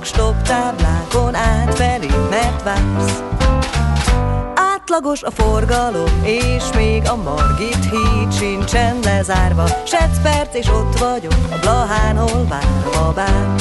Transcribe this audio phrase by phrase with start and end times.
[0.00, 3.22] sok stop táblákon átfelé, mert vársz.
[4.54, 9.64] Átlagos a forgalom, és még a Margit híd sincsen lezárva.
[9.86, 13.54] Sec perc, és ott vagyok, a Blahánhol várva bár.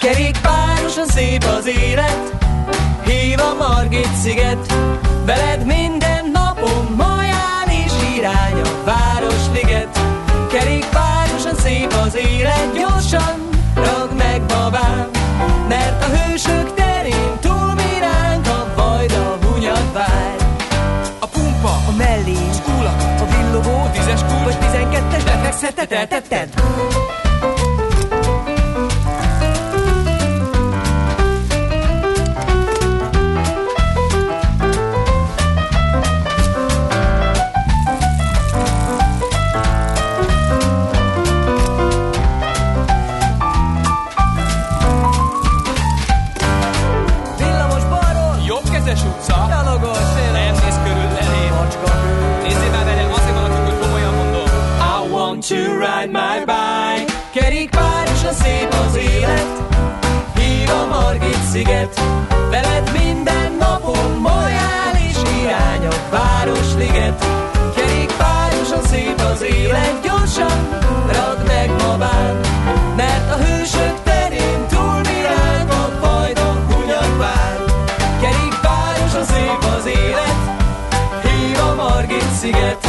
[0.00, 2.34] Kerékpárosan szép az élet,
[3.04, 4.74] hív a Margit sziget,
[5.24, 9.05] veled minden napom maján is irány a Városliget.
[25.72, 26.50] Tizenkettes
[61.56, 62.00] sziget,
[62.50, 67.24] veled minden napon morális irány a Városliget.
[67.76, 70.58] Kerékpárosan szép az élet, gyorsan
[71.12, 72.40] ragd meg babám,
[72.96, 77.56] mert a hősök terén túl miránk a fajda hunyad vár.
[78.20, 80.40] Kerékpárosan szép az élet,
[81.22, 82.88] hív a Margit sziget,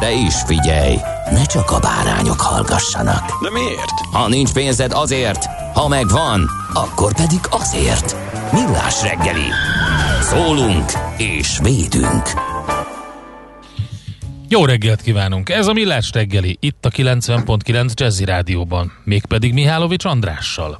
[0.00, 0.96] De is figyelj,
[1.30, 3.42] ne csak a bárányok hallgassanak.
[3.42, 4.00] De miért?
[4.12, 5.44] Ha nincs pénzed azért,
[5.74, 8.16] ha megvan, akkor pedig azért.
[8.52, 9.48] Millás reggeli.
[10.20, 12.22] Szólunk és védünk.
[14.48, 15.48] Jó reggelt kívánunk!
[15.48, 20.78] Ez a Millás reggeli, itt a 90.9 Jazzy Rádióban, mégpedig Mihálovics Andrással.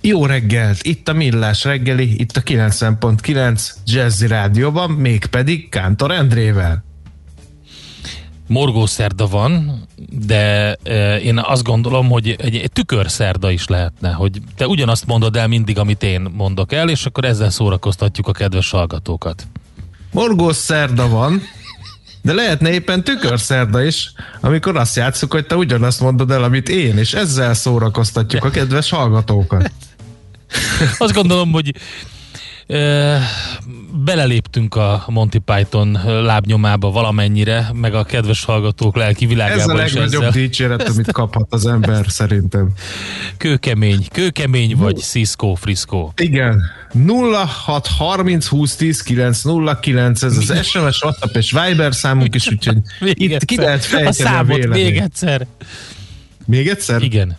[0.00, 0.82] Jó reggelt!
[0.82, 6.85] Itt a Millás reggeli, itt a 90.9 Jazzy Rádióban, mégpedig Kántor Endrével.
[8.46, 9.86] Morgószerda van,
[10.26, 15.36] de e, én azt gondolom, hogy egy, egy tükörszerda is lehetne, hogy te ugyanazt mondod
[15.36, 19.46] el mindig, amit én mondok el, és akkor ezzel szórakoztatjuk a kedves hallgatókat.
[20.12, 21.42] Morgós szerda van,
[22.22, 26.98] de lehetne éppen tükörszerda is, amikor azt játszuk, hogy te ugyanazt mondod el, amit én,
[26.98, 29.70] és ezzel szórakoztatjuk a kedves hallgatókat.
[30.98, 31.74] Azt gondolom, hogy
[32.66, 33.20] e,
[34.04, 40.22] beleléptünk a Monty Python lábnyomába valamennyire, meg a kedves hallgatók lelki Ez a világába legnagyobb
[40.22, 40.30] ezzel.
[40.30, 42.68] dicséret, amit kaphat az ember szerintem.
[43.36, 46.10] Kőkemény, kőkemény vagy Cisco Frisco.
[46.16, 46.62] Igen.
[47.66, 52.76] 06 30 20 10 909 ez az SMS, WhatsApp és Viber számunk is, úgyhogy
[53.14, 54.90] itt ki lehet a fejteni a, számot véleményt.
[54.90, 55.46] még egyszer.
[56.46, 57.02] Még egyszer?
[57.02, 57.36] Igen.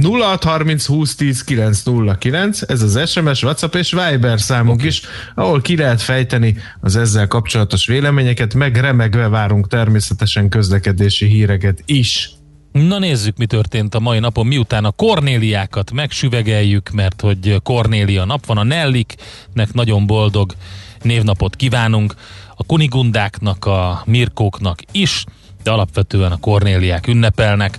[0.00, 4.86] 06 30 20 10 909, ez az SMS, WhatsApp és Viber számunk okay.
[4.86, 5.02] is,
[5.34, 12.30] ahol ki lehet fejteni az ezzel kapcsolatos véleményeket, meg remegve várunk természetesen közlekedési híreket is.
[12.72, 18.46] Na nézzük, mi történt a mai napon, miután a Kornéliákat megsüvegeljük, mert hogy Kornélia nap
[18.46, 20.54] van, a Nelliknek nagyon boldog
[21.02, 22.14] névnapot kívánunk,
[22.56, 25.24] a Kunigundáknak, a Mirkóknak is,
[25.62, 27.78] de alapvetően a Kornéliák ünnepelnek.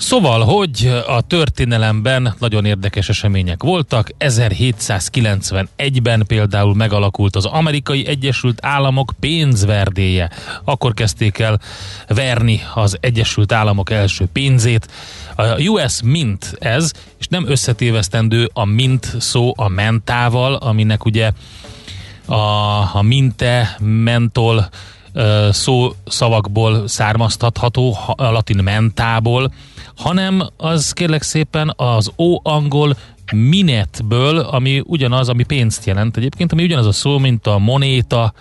[0.00, 4.10] Szóval, hogy a történelemben nagyon érdekes események voltak.
[4.18, 10.30] 1791-ben például megalakult az Amerikai Egyesült Államok pénzverdéje.
[10.64, 11.60] Akkor kezdték el
[12.08, 14.88] verni az Egyesült Államok első pénzét.
[15.36, 21.32] A US Mint ez, és nem összetévesztendő a mint szó a mentával, aminek ugye
[22.26, 22.34] a,
[22.96, 24.68] a minte, mentol
[25.50, 29.52] szó szavakból származtatható, a latin mentából,
[29.96, 32.96] hanem az kérlek szépen az ó-angol
[33.32, 38.32] minetből, ami ugyanaz, ami pénzt jelent egyébként, ami ugyanaz a szó, mint a monéta,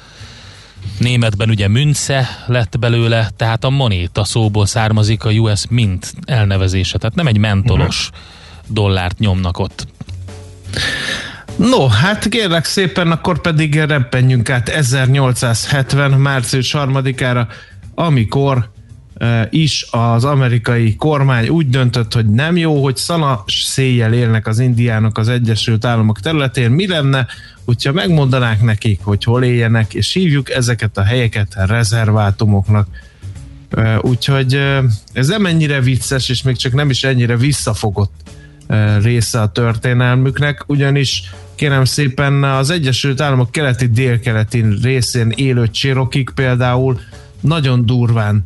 [0.99, 7.15] németben ugye münce lett belőle, tehát a monéta szóból származik a US Mint elnevezése, tehát
[7.15, 8.75] nem egy mentolos uh-huh.
[8.75, 9.87] dollárt nyomnak ott.
[11.55, 16.11] No, hát kérlek szépen, akkor pedig reppenjünk át 1870.
[16.11, 17.47] március 3-ára,
[17.95, 18.69] amikor
[19.49, 25.17] is az amerikai kormány úgy döntött, hogy nem jó, hogy szana széjjel élnek az indiánok
[25.17, 26.71] az Egyesült Államok területén.
[26.71, 27.27] Mi lenne,
[27.65, 32.87] hogyha megmondanák nekik, hogy hol éljenek, és hívjuk ezeket a helyeket rezervátumoknak.
[34.01, 34.59] Úgyhogy
[35.13, 38.13] ez nem ennyire vicces, és még csak nem is ennyire visszafogott
[39.01, 41.23] része a történelmüknek, ugyanis
[41.55, 46.99] kérem szépen az Egyesült Államok keleti-délkeleti részén élő csirokik például
[47.39, 48.45] nagyon durván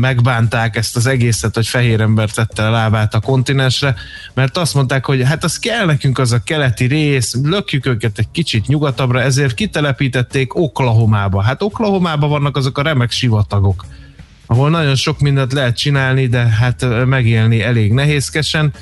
[0.00, 3.94] megbánták ezt az egészet, hogy fehér ember tette a lábát a kontinensre,
[4.34, 8.30] mert azt mondták, hogy hát az kell nekünk az a keleti rész, lökjük őket egy
[8.32, 11.42] kicsit nyugatabbra, ezért kitelepítették Oklahomába.
[11.42, 13.84] Hát Oklahomába vannak azok a remek sivatagok,
[14.46, 18.72] ahol nagyon sok mindent lehet csinálni, de hát megélni elég nehézkesen,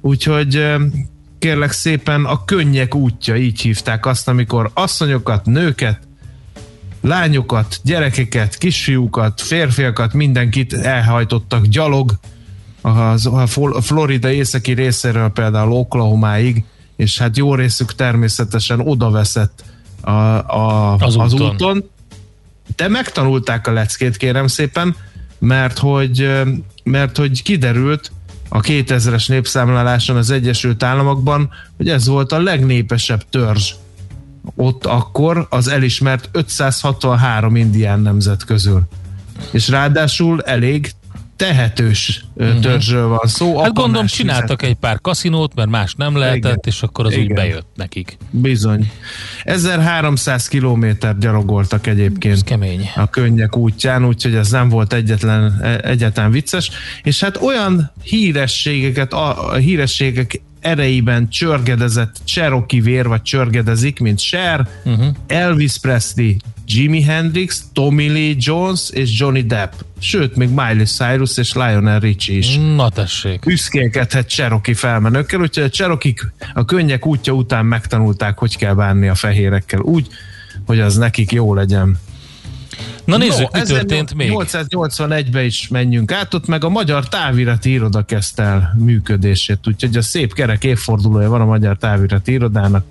[0.00, 0.76] úgyhogy
[1.38, 6.07] kérlek szépen a könnyek útja, így hívták azt, amikor asszonyokat, nőket,
[7.00, 12.12] lányokat, gyerekeket, kisfiúkat, férfiakat, mindenkit elhajtottak gyalog
[12.82, 13.46] a
[13.80, 16.64] Florida északi részéről például Oklahomáig,
[16.96, 19.64] és hát jó részük természetesen odaveszett
[20.00, 21.50] a, a, az, az úton.
[21.50, 21.90] úton.
[22.76, 24.96] De megtanulták a leckét, kérem szépen,
[25.38, 26.30] mert hogy,
[26.82, 28.12] mert hogy kiderült
[28.48, 33.72] a 2000-es népszámláláson az Egyesült Államokban, hogy ez volt a legnépesebb törzs
[34.56, 38.82] ott akkor az elismert 563 indián nemzet közül.
[39.50, 40.92] És ráadásul elég
[41.38, 42.60] tehetős uh-huh.
[42.60, 43.58] törzsről van szó.
[43.58, 44.74] Hát gondolom csináltak fizet.
[44.74, 46.58] egy pár kaszinót, mert más nem lehetett, Igen.
[46.64, 47.24] és akkor az Igen.
[47.24, 48.16] úgy bejött nekik.
[48.30, 48.90] Bizony.
[49.44, 52.34] 1300 kilométer gyalogoltak egyébként.
[52.34, 52.90] Ez kemény.
[52.96, 56.70] A könnyek útján, úgyhogy ez nem volt egyetlen, e, egyetlen vicces.
[57.02, 64.68] És hát olyan hírességeket, a, a hírességek erejében csörgedezett Cherokee vér, vagy csörgedezik, mint Cher,
[64.84, 65.06] uh-huh.
[65.26, 66.32] Elvis Presley,
[66.66, 69.72] Jimi Hendrix, Tommy Lee Jones és Johnny Depp.
[69.98, 72.56] Sőt, még Miley Cyrus és Lionel Richie is.
[72.56, 73.40] Na tessék.
[73.44, 76.14] Büszkélkedhet Cherokee felmenőkkel, úgyhogy a Cherokee
[76.54, 79.80] a könnyek útja után megtanulták, hogy kell bánni a fehérekkel.
[79.80, 80.06] Úgy,
[80.66, 81.98] hogy az nekik jó legyen.
[83.04, 84.30] Na nézzük, no, mi történt még.
[84.34, 90.02] 881-be is menjünk át, ott meg a Magyar Távirati Iroda kezdte el működését, úgyhogy a
[90.02, 92.84] szép kerek évfordulója van a Magyar Távirati Irodának,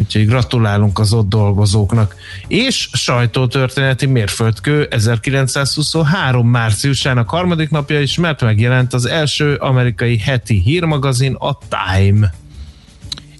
[0.00, 2.14] úgyhogy gratulálunk az ott dolgozóknak.
[2.46, 11.34] És sajtótörténeti mérföldkő 1923 márciusának harmadik napja is, mert megjelent az első amerikai heti hírmagazin,
[11.34, 12.32] a Time.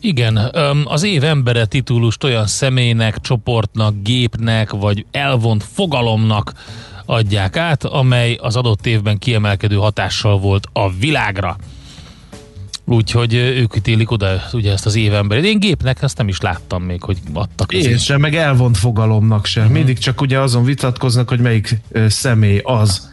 [0.04, 0.50] Igen,
[0.84, 6.52] az év embere titulust olyan személynek, csoportnak, gépnek, vagy elvont fogalomnak
[7.06, 11.56] adják át, amely az adott évben kiemelkedő hatással volt a világra.
[12.84, 15.44] Úgyhogy ők ítélik oda ugye ezt az évemberét.
[15.44, 17.72] Én gépnek ezt nem is láttam még, hogy adtak.
[17.72, 19.62] Én sem, meg elvont fogalomnak sem.
[19.62, 19.78] Uh-huh.
[19.78, 23.11] Mindig csak ugye azon vitatkoznak, hogy melyik személy az,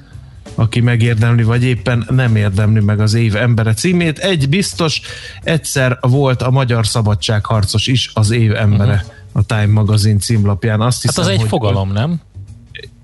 [0.59, 4.17] aki megérdemli, vagy éppen nem érdemli meg az év embere címét.
[4.17, 5.01] Egy biztos,
[5.43, 9.09] egyszer volt a Magyar Szabadságharcos is az év embere uh-huh.
[9.31, 10.81] a Time magazin címlapján.
[10.81, 12.21] Azt hiszem, hát az egy hogy fogalom, nem?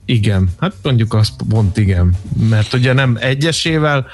[0.05, 2.15] Igen, hát mondjuk azt pont igen,
[2.49, 4.05] mert ugye nem egyesével,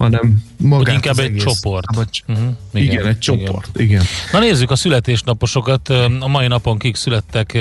[0.00, 1.86] hanem magát inkább egy egész, csoport.
[1.90, 2.54] Szabad, uh-huh.
[2.72, 3.86] igen, igen, egy csoport, igen.
[3.86, 4.04] igen.
[4.32, 5.88] Na nézzük a születésnaposokat.
[6.20, 7.58] A mai napon kik születtek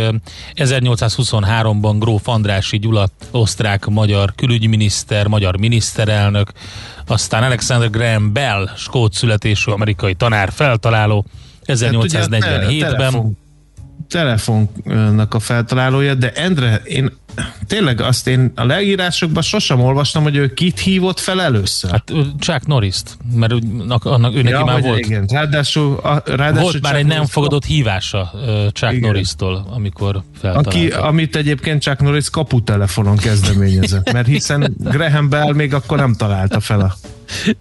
[0.56, 6.52] 1823-ban Gróf Andrási Gyula, osztrák-magyar külügyminiszter, magyar miniszterelnök,
[7.08, 11.26] aztán Alexander Graham Bell, skót születésű amerikai tanár, feltaláló
[11.66, 13.38] 1847-ben.
[14.10, 17.12] Telefonnak a feltalálója, de Endre, én
[17.68, 21.92] tényleg azt én a leírásokban sosem olvastam, hogy ő kit hívott fel először.
[21.92, 23.66] Hát Chuck Norris-t, mert úgy-
[24.00, 25.00] annak ő neki ja, már volt.
[25.00, 25.26] Igen.
[25.26, 28.32] Ráadásul, a, ráadásul Volt már Chuck egy nem fogadott hívása
[28.72, 29.00] Chuck Igen.
[29.00, 30.70] Norris-tól, amikor feltalálta.
[30.70, 36.60] Aki, amit egyébként Chuck Norris kaputelefonon kezdeményezett, mert hiszen Graham Bell még akkor nem találta
[36.60, 36.96] fel a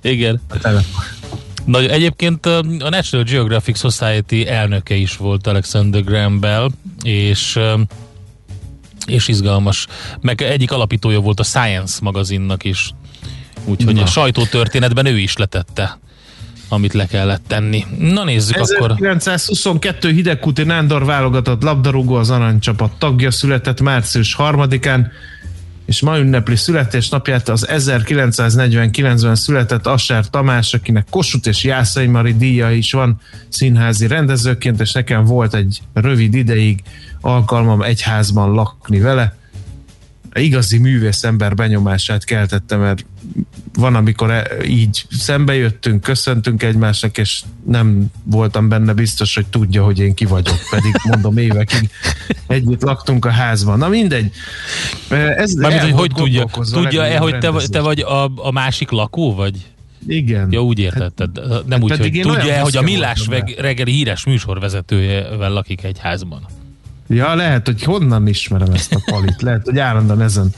[0.02, 0.40] Igen.
[0.61, 1.05] telefon.
[1.68, 6.68] Na, egyébként a National Geographic Society elnöke is volt Alexander Graham Bell,
[7.02, 7.58] és
[9.06, 9.87] és izgalmas.
[10.20, 12.90] Meg egyik alapítója volt a Science magazinnak is.
[13.64, 14.02] Úgyhogy Na.
[14.02, 15.98] a sajtótörténetben ő is letette,
[16.68, 17.84] amit le kellett tenni.
[17.98, 18.90] Na nézzük akkor.
[18.90, 25.06] 1922 Hidegkúti Nándor válogatott labdarúgó az aranycsapat tagja született március 3-án,
[25.88, 32.71] és ma ünnepli születésnapját az 1949-ben született Asser Tamás, akinek Kossuth és Jászai Mari díja
[32.71, 36.83] is van színházi rendezőként, és nekem volt egy rövid ideig
[37.21, 39.37] alkalmam egy házban lakni vele.
[40.33, 43.04] Igazi művész ember benyomását keltette, mert
[43.78, 49.85] van, amikor e- így szembe jöttünk, köszöntünk egymásnak, és nem voltam benne biztos, hogy tudja,
[49.85, 51.90] hogy én ki vagyok, pedig mondom évekig
[52.47, 53.78] együtt laktunk a házban.
[53.78, 54.32] Na mindegy.
[55.08, 56.44] Ez Mármint, hogy hogy tudja?
[56.73, 59.66] Tudja-e, hogy te, vagy- te vagy a, a másik lakó, vagy?
[60.06, 60.49] Igen.
[60.50, 61.30] Ja, úgy értetted.
[61.66, 63.26] Nem úgy, pedig hogy tudja-e, hogy a Millás
[63.58, 66.47] reggeli híres műsorvezetőjevel lakik egy házban.
[67.08, 69.42] Ja, lehet, hogy honnan ismerem ezt a palit.
[69.42, 70.50] Lehet, hogy állandóan ezen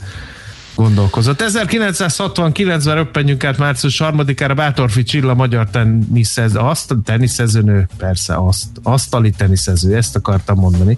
[0.75, 1.43] gondolkozott.
[1.47, 9.95] 1969-ben röppenjünk át március 3-ára Bátorfi Csilla magyar teniszező, azt teniszezőnő, persze, azt, asztali teniszező,
[9.95, 10.97] ezt akartam mondani.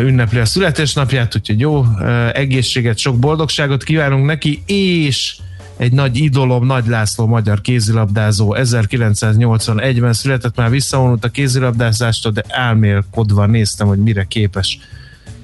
[0.00, 1.84] Ünnepli a születésnapját, úgyhogy jó
[2.32, 5.36] egészséget, sok boldogságot kívánunk neki, és
[5.76, 13.46] egy nagy idolom, Nagy László magyar kézilabdázó 1981-ben született, már visszavonult a kézilabdázástól, de álmélkodva
[13.46, 14.78] néztem, hogy mire képes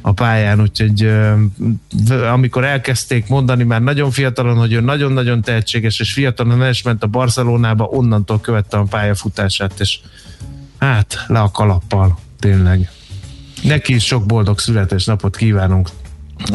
[0.07, 1.11] a pályán, úgyhogy
[2.33, 7.03] amikor elkezdték mondani már nagyon fiatalon, hogy ő nagyon-nagyon tehetséges, és fiatalon el is ment
[7.03, 9.99] a Barcelonába, onnantól követtem a pályafutását, és
[10.79, 12.91] hát le a kalappal, tényleg.
[13.63, 15.89] Neki is sok boldog születésnapot kívánunk.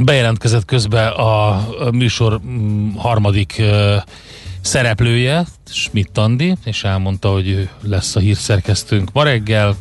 [0.03, 3.61] Bejelentkezett közben a műsor mm, harmadik
[4.61, 9.75] szereplője, Schmidt Andi, és elmondta, hogy ő lesz a hírszerkesztőnk ma reggel,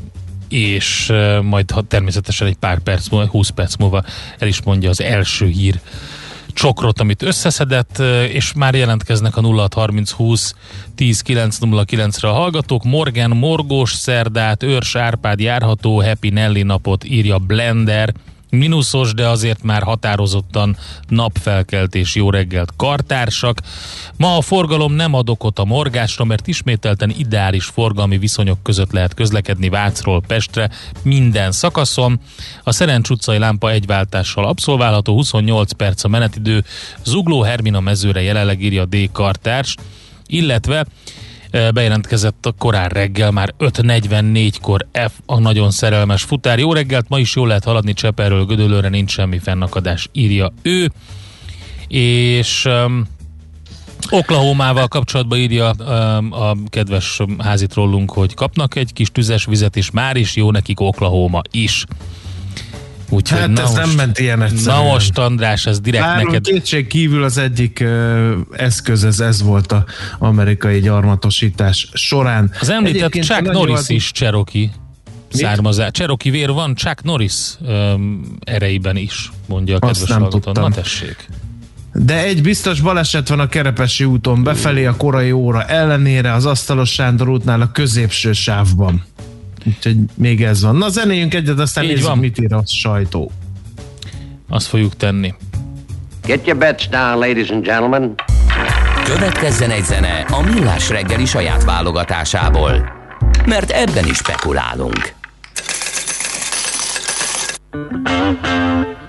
[0.53, 4.05] és majd ha természetesen egy pár perc múlva, 20 perc múlva
[4.39, 5.81] el is mondja az első hír
[6.53, 7.99] csokrot, amit összeszedett,
[8.33, 10.55] és már jelentkeznek a 0630 20
[10.95, 12.85] 10 909-re a hallgatók.
[12.85, 18.15] Morgan Morgós szerdát, Őrs Árpád járható, Happy Nelly napot írja Blender,
[18.51, 20.77] Minuszos, de azért már határozottan
[21.09, 23.59] napfelkeltés, jó reggelt kartársak.
[24.17, 29.15] Ma a forgalom nem ad okot a morgásra, mert ismételten ideális forgalmi viszonyok között lehet
[29.15, 30.71] közlekedni Vácról Pestre
[31.03, 32.21] minden szakaszon.
[32.63, 36.65] A Szerencs utcai lámpa egy váltással abszolválható, 28 perc a menetidő.
[37.05, 38.97] Zugló Hermina mezőre jelenleg írja D.
[39.13, 39.75] Kartárs,
[40.27, 40.87] illetve
[41.51, 46.59] bejelentkezett a korán reggel, már 5.44-kor F a nagyon szerelmes futár.
[46.59, 50.91] Jó reggelt, ma is jól lehet haladni Cseperről Gödöllőre, nincs semmi fennakadás, írja ő.
[51.89, 53.07] És um,
[54.11, 59.91] Oklahomával kapcsolatban írja um, a kedves házi trollunk, hogy kapnak egy kis tüzes vizet, és
[59.91, 61.85] már is jó nekik Oklahoma is.
[63.11, 64.85] Úgyhogy Hát na ez most, nem ment ilyen egyszerűen.
[64.85, 66.45] Na most András, ez direkt Bár neked...
[66.45, 69.85] kétség kívül az egyik ö, eszköz, ez, ez volt a
[70.19, 72.51] amerikai gyarmatosítás során.
[72.61, 74.69] Az említett Egyébként Chuck Norris is Cherokee
[75.29, 75.91] származás.
[75.93, 80.45] Cherokee vér van Chuck Norris um, ereiben is, mondja a Azt kedves nem hallgató.
[80.45, 80.69] tudtam.
[80.71, 81.29] Na tessék.
[81.93, 86.91] De egy biztos baleset van a Kerepesi úton befelé a korai óra ellenére az Asztalos
[86.93, 89.05] Sándor útnál a középső sávban.
[89.67, 90.77] Úgyhogy még ez van.
[90.77, 92.19] Na zenéjünk egyet, aztán Így nézzük, van.
[92.19, 93.31] mit ír a sajtó.
[94.49, 95.35] Azt fogjuk tenni.
[96.25, 98.15] Get your bets down, ladies and gentlemen.
[99.05, 102.93] Következzen egy zene a Millás reggeli saját válogatásából.
[103.47, 105.13] Mert ebben is spekulálunk.
[107.73, 109.00] All of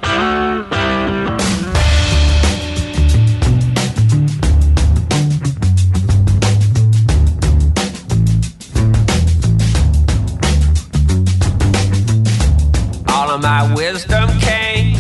[13.57, 14.95] my wisdom came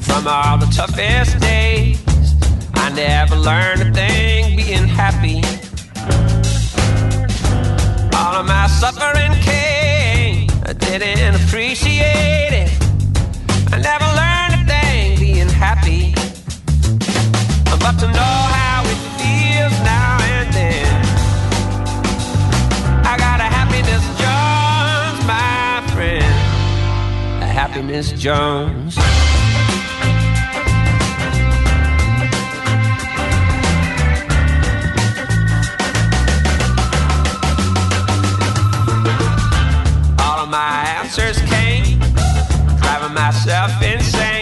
[0.00, 2.00] from all the toughest days.
[2.76, 5.42] I never learned a thing being happy.
[8.16, 12.70] All of my suffering came, I didn't appreciate it.
[13.74, 16.14] I never learned a thing being happy.
[17.82, 18.63] But to know how
[27.82, 28.96] Miss Jones.
[40.18, 41.98] All of my answers came,
[42.80, 44.33] driving myself insane.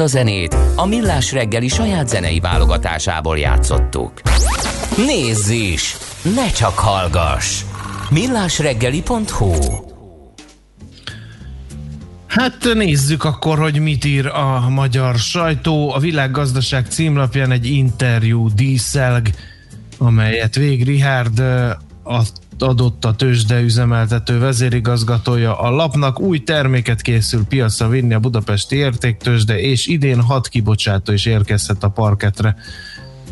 [0.00, 4.12] A zenét a Millás reggeli saját zenei válogatásából játszottuk.
[4.96, 5.96] Nézz is!
[6.34, 7.62] Ne csak hallgass!
[8.10, 9.52] millásreggeli.hu
[12.26, 15.92] Hát nézzük akkor, hogy mit ír a magyar sajtó.
[15.94, 19.30] A világgazdaság címlapján egy interjú díszelg,
[19.98, 21.38] amelyet Vég Rihárd
[22.02, 22.22] a-
[22.62, 26.20] adott a tőzsde üzemeltető vezérigazgatója a lapnak.
[26.20, 31.88] Új terméket készül piacra vinni a budapesti értéktőzsde, és idén hat kibocsátó is érkezhet a
[31.88, 32.56] parketre.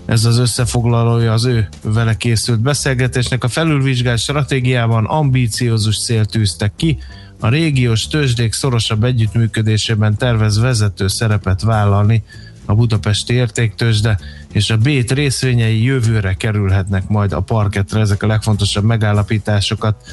[0.07, 3.45] Ez az összefoglalója az ő vele készült beszélgetésnek.
[3.45, 6.99] A felülvizsgált stratégiában ambíciózus célt tűztek ki,
[7.41, 12.23] a régiós tőzsdék szorosabb együttműködésében tervez vezető szerepet vállalni
[12.69, 14.19] a budapesti értéktőzsde,
[14.53, 18.01] és a BÉT részvényei jövőre kerülhetnek majd a parketre.
[18.01, 20.07] Ezek a legfontosabb megállapításokat,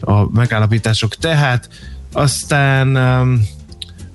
[0.00, 1.68] a megállapítások tehát.
[2.12, 3.42] Aztán um,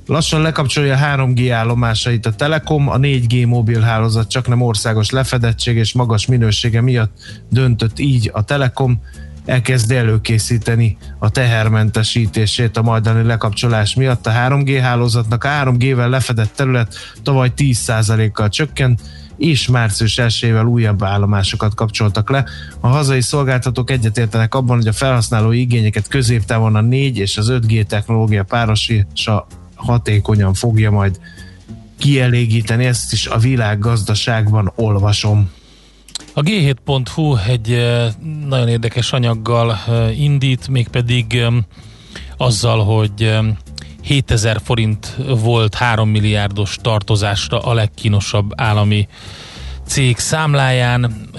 [0.06, 6.26] Lassan lekapcsolja 3G állomásait a Telekom, a 4G mobilhálózat csak nem országos lefedettség és magas
[6.26, 7.12] minősége miatt
[7.50, 9.02] döntött így a Telekom,
[9.46, 14.28] elkezd előkészíteni a tehermentesítését a majdani lekapcsolás miatt.
[14.28, 19.02] A 3G hálózatnak a 3G-vel lefedett terület tavaly 10%-kal csökkent,
[19.38, 22.46] és március 1 újabb állomásokat kapcsoltak le.
[22.80, 27.86] A hazai szolgáltatók egyetértenek abban, hogy a felhasználói igényeket középtávon a 4 és az 5G
[27.86, 31.20] technológia párosása hatékonyan fogja majd
[31.98, 32.86] kielégíteni.
[32.86, 35.52] Ezt is a világgazdaságban olvasom.
[36.36, 38.12] A G7.hu egy eh,
[38.48, 41.66] nagyon érdekes anyaggal eh, indít, mégpedig em,
[42.38, 43.58] azzal, hogy em,
[44.02, 49.08] 7000 forint volt 3 milliárdos tartozásra a legkínosabb állami
[49.88, 51.30] cég számláján.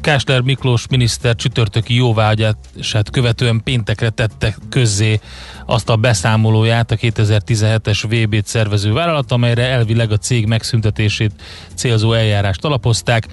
[0.00, 5.20] Kásler Miklós miniszter csütörtöki jóváhagyását követően péntekre tette közzé
[5.66, 11.32] azt a beszámolóját a 2017-es VB-t szervező vállalat, amelyre elvileg a cég megszüntetését
[11.74, 13.26] célzó eljárást alapozták.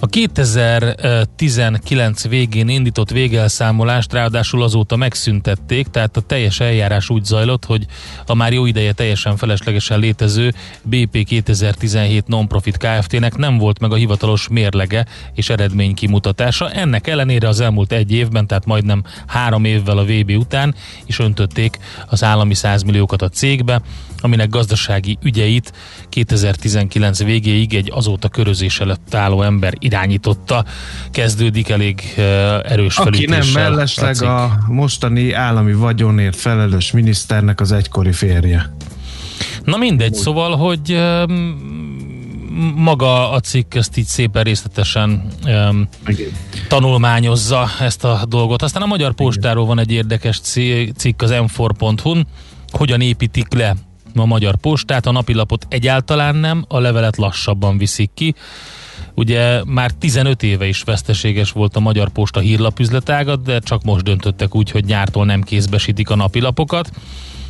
[0.00, 7.86] A 2019 végén indított végelszámolást ráadásul azóta megszüntették, tehát a teljes eljárás úgy zajlott, hogy
[8.26, 13.96] a már jó ideje teljesen feleslegesen létező BP 2017 non-profit Kft-nek nem volt meg a
[13.96, 16.70] hivatalos mérlege és eredmény kimutatása.
[16.70, 20.74] Ennek ellenére az elmúlt egy évben, tehát majdnem három évvel a VB után
[21.06, 23.80] is öntötték az állami 100 milliókat a cégbe,
[24.26, 25.72] aminek gazdasági ügyeit
[26.08, 30.64] 2019 végéig egy azóta körözés előtt álló ember irányította.
[31.10, 32.24] Kezdődik elég uh,
[32.72, 34.28] erős Aki nem felütéssel mellesleg cég.
[34.28, 38.74] a mostani állami vagyonért felelős miniszternek az egykori férje.
[39.64, 40.98] Na mindegy, szóval, hogy
[42.74, 45.88] maga a cikk ezt így szépen részletesen um,
[46.68, 48.62] tanulmányozza ezt a dolgot.
[48.62, 52.26] Aztán a Magyar Postáról van egy érdekes ci- cikk az m4.hu-n,
[52.70, 53.74] hogyan építik le
[54.18, 58.34] a Magyar Postát, a napilapot egyáltalán nem, a levelet lassabban viszik ki.
[59.14, 64.54] Ugye már 15 éve is veszteséges volt a Magyar Posta hírlapüzletága, de csak most döntöttek
[64.54, 66.90] úgy, hogy nyártól nem kézbesítik a napilapokat.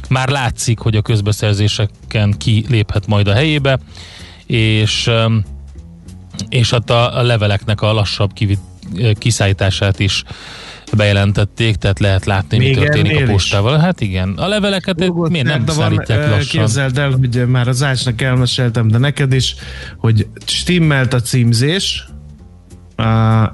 [0.08, 3.78] Már látszik, hogy a közbeszerzéseken ki léphet majd a helyébe,
[4.46, 5.10] és,
[6.48, 8.58] és hát a, leveleknek a lassabb kivi,
[9.18, 10.22] kiszállítását is
[10.92, 13.30] bejelentették, tehát lehet látni, Még mi történik a is?
[13.30, 13.78] postával.
[13.78, 16.60] Hát igen, a leveleket Dolgot miért nem szerda van, szállítják ö, lassan?
[16.60, 19.54] Képzeld el, hogy már az Ácsnak elmeséltem, de neked is,
[19.96, 22.06] hogy stimmelt a címzés,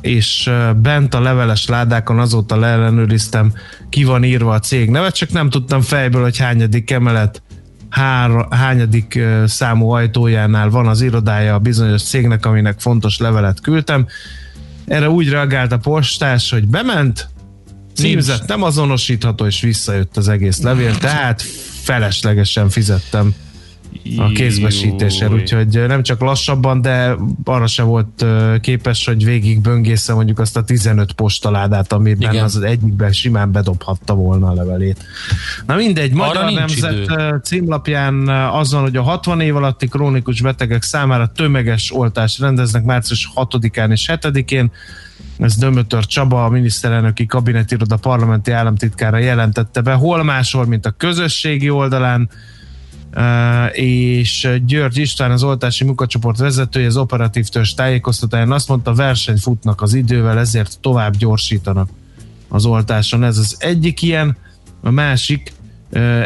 [0.01, 3.53] és uh, bent a leveles ládákon azóta leellenőriztem,
[3.89, 7.43] ki van írva a cég neve, csak nem tudtam fejből, hogy hányadik emelet,
[7.89, 14.07] hár, hányadik uh, számú ajtójánál van az irodája a bizonyos cégnek, aminek fontos levelet küldtem.
[14.85, 17.29] Erre úgy reagált a postás, hogy bement,
[17.95, 21.43] címzett, nem azonosítható, és visszajött az egész levél, tehát
[21.83, 23.35] feleslegesen fizettem
[24.17, 25.41] a kézbesítésért, Júj.
[25.41, 28.25] úgyhogy nem csak lassabban, de arra se volt
[28.61, 32.45] képes, hogy végig böngészze mondjuk azt a 15 postaládát, amiben Igen.
[32.45, 35.05] az egyikben simán bedobhatta volna a levelét.
[35.67, 37.41] Na mindegy, Arra Magyar nincs Nemzet idő.
[37.45, 43.31] címlapján az van, hogy a 60 év alatti krónikus betegek számára tömeges oltást rendeznek március
[43.35, 44.71] 6-án és 7-én.
[45.39, 51.71] Ez Dömötör Csaba, a miniszterelnöki kabinetiroda parlamenti államtitkára jelentette be, hol máshol, mint a közösségi
[51.71, 52.31] oldalán,
[53.73, 59.83] és György István, az oltási munkacsoport vezetője, az operatív törzs tájékoztatáján azt mondta, verseny futnak
[59.83, 61.89] az idővel, ezért tovább gyorsítanak
[62.49, 63.25] az oltáson.
[63.25, 64.37] Ez az egyik ilyen,
[64.83, 65.53] a másik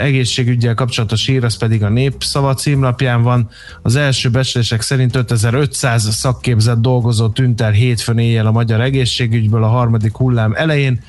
[0.00, 3.48] egészségügyel kapcsolatos hír, az pedig a Népszava címlapján van.
[3.82, 9.68] Az első becslések szerint 5500 szakképzett dolgozó tűnt el hétfőn éjjel a magyar egészségügyből a
[9.68, 11.00] harmadik hullám elején.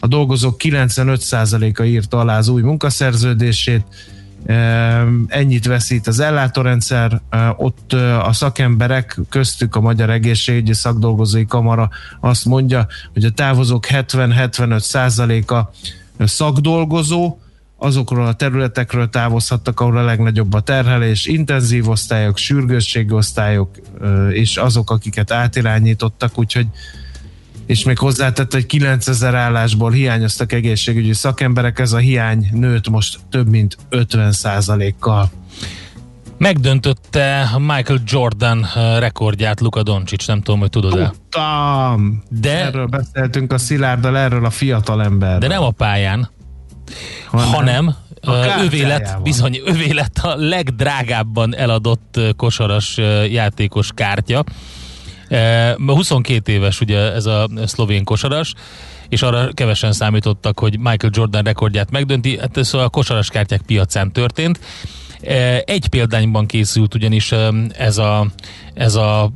[0.00, 3.84] A dolgozók 95%-a írta alá az új munkaszerződését,
[5.26, 7.20] ennyit veszít az ellátórendszer,
[7.56, 14.78] ott a szakemberek, köztük a Magyar Egészségügyi Szakdolgozói Kamara azt mondja, hogy a távozók 70-75
[14.78, 15.70] százaléka
[16.18, 17.36] szakdolgozó,
[17.78, 23.76] azokról a területekről távozhattak, ahol a legnagyobb a terhelés, intenzív osztályok, sürgősségi osztályok,
[24.30, 26.66] és azok, akiket átirányítottak, úgyhogy
[27.66, 33.48] és még hozzátett, hogy 9000 állásból hiányoztak egészségügyi szakemberek, ez a hiány nőtt most több
[33.48, 34.32] mint 50
[34.98, 35.30] kal
[36.38, 41.08] Megdöntötte Michael Jordan eh, rekordját Luka Doncic, nem tudom, hogy tudod-e.
[41.08, 42.22] Tudtam!
[42.28, 45.38] De- Erről beszéltünk a Szilárddal, erről a fiatal ember.
[45.38, 46.30] De nem a pályán,
[47.30, 52.96] hanem A ö, övé lett, bizony, övé lett a legdrágábban eladott ö, kosaras
[53.30, 54.44] játékos kártya.
[55.28, 58.54] E, 22 éves ugye ez a szlovén kosaras,
[59.08, 62.38] és arra kevesen számítottak, hogy Michael Jordan rekordját megdönti.
[62.38, 64.60] Hát ez a kosaras kártyák piacán történt.
[65.22, 68.26] E, Egy példányban készült ugyanis ö, ez a,
[68.74, 69.32] ez a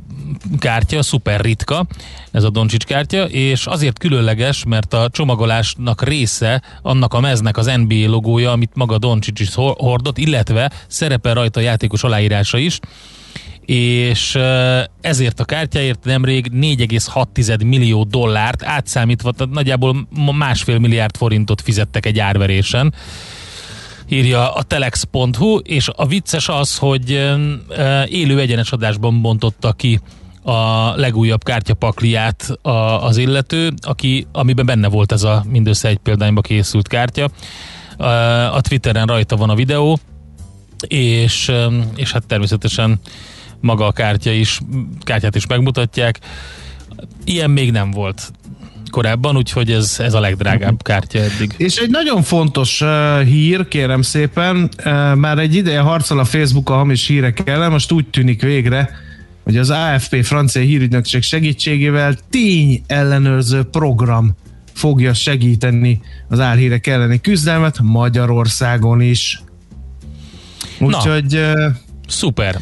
[0.59, 1.85] kártya, szuper ritka,
[2.31, 7.65] ez a Doncsics kártya, és azért különleges, mert a csomagolásnak része annak a meznek az
[7.65, 12.79] NBA logója, amit maga Doncsics is hor- hordott, illetve szerepel rajta a játékos aláírása is,
[13.71, 14.39] és
[15.01, 20.07] ezért a kártyáért nemrég 4,6 millió dollárt átszámítva, tehát nagyjából
[20.37, 22.93] másfél milliárd forintot fizettek egy árverésen
[24.09, 27.31] írja a telex.hu, és a vicces az, hogy
[28.05, 29.99] élő egyenes adásban bontotta ki
[30.43, 32.69] a legújabb kártyapakliát a,
[33.05, 37.29] az illető, aki, amiben benne volt ez a mindössze egy példányba készült kártya.
[38.51, 39.99] A Twitteren rajta van a videó,
[40.87, 41.51] és,
[41.95, 42.99] és hát természetesen
[43.61, 44.59] maga a kártya is,
[45.03, 46.19] kártyát is megmutatják.
[47.23, 48.31] Ilyen még nem volt
[48.91, 51.53] korábban, úgyhogy ez, ez a legdrágább kártya eddig.
[51.57, 56.69] És egy nagyon fontos uh, hír, kérem szépen, uh, már egy ideje harcol a Facebook
[56.69, 58.89] a hamis hírek ellen, most úgy tűnik végre,
[59.43, 64.35] hogy az AFP francia hírügynökség segítségével tény ellenőrző program
[64.73, 69.41] fogja segíteni az álhírek elleni küzdelmet Magyarországon is.
[70.79, 71.35] Úgyhogy...
[71.35, 71.65] Uh,
[72.07, 72.59] Szuper.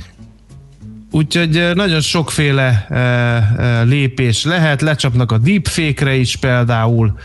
[1.11, 2.87] Úgyhogy nagyon sokféle
[3.83, 7.17] lépés lehet, lecsapnak a deepfake-re is például.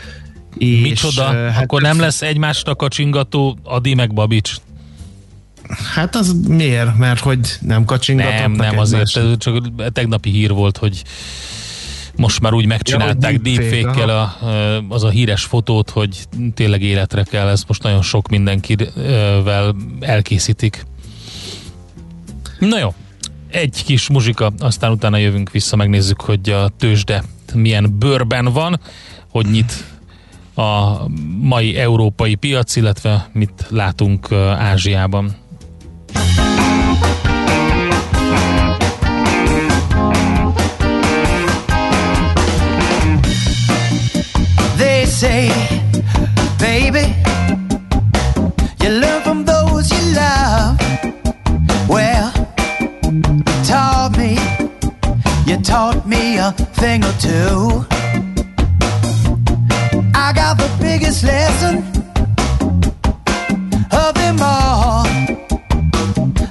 [0.57, 1.23] És, Micsoda?
[1.23, 4.55] Hát Akkor nem lesz egymásnak a csingató Adi meg Babics?
[5.93, 6.97] Hát az miért?
[6.97, 11.03] Mert hogy nem kacsingatnak Nem, nem azért, ez csak tegnapi hír volt, hogy
[12.15, 14.37] most már úgy megcsinálták ja, deepfake-kel a,
[14.89, 20.85] az a híres fotót, hogy tényleg életre kell, ez most nagyon sok mindenkivel elkészítik.
[22.59, 22.93] Na jó,
[23.55, 28.79] egy kis muzsika, aztán utána jövünk vissza, megnézzük, hogy a tőzsde milyen bőrben van,
[29.29, 29.83] hogy nyit
[30.55, 30.93] a
[31.39, 35.35] mai európai piac, illetve mit látunk Ázsiában.
[44.77, 45.49] They say,
[46.57, 47.15] baby,
[48.79, 50.84] you learn from those you love.
[55.65, 57.83] Taught me a thing or two.
[60.13, 61.77] I got the biggest lesson
[63.91, 65.05] of them all.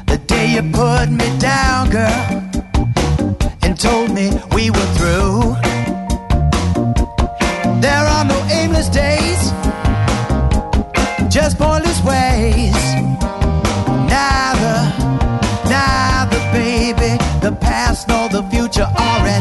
[0.06, 2.24] The day you put me down, girl,
[3.62, 5.63] and told me we were through.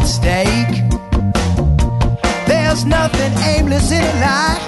[0.04, 0.76] At stake.
[2.48, 4.66] There's nothing aimless in a life.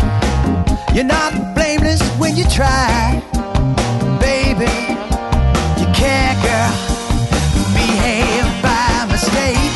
[0.96, 3.22] You're not blameless when you try,
[4.20, 4.76] baby.
[5.80, 6.74] You can't, girl,
[7.76, 9.72] behave by mistake.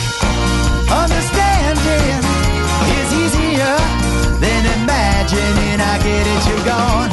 [1.04, 2.22] Understanding
[3.00, 3.76] is easier
[4.43, 5.78] than imagining.
[5.91, 7.12] I get it, you're gone.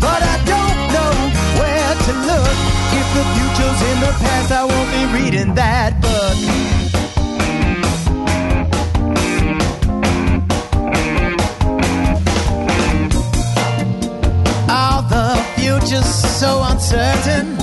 [0.00, 1.14] But I don't know
[1.60, 2.56] where to look.
[3.00, 6.59] If the future's in the past, I won't be reading that book.
[16.22, 17.59] So uncertain.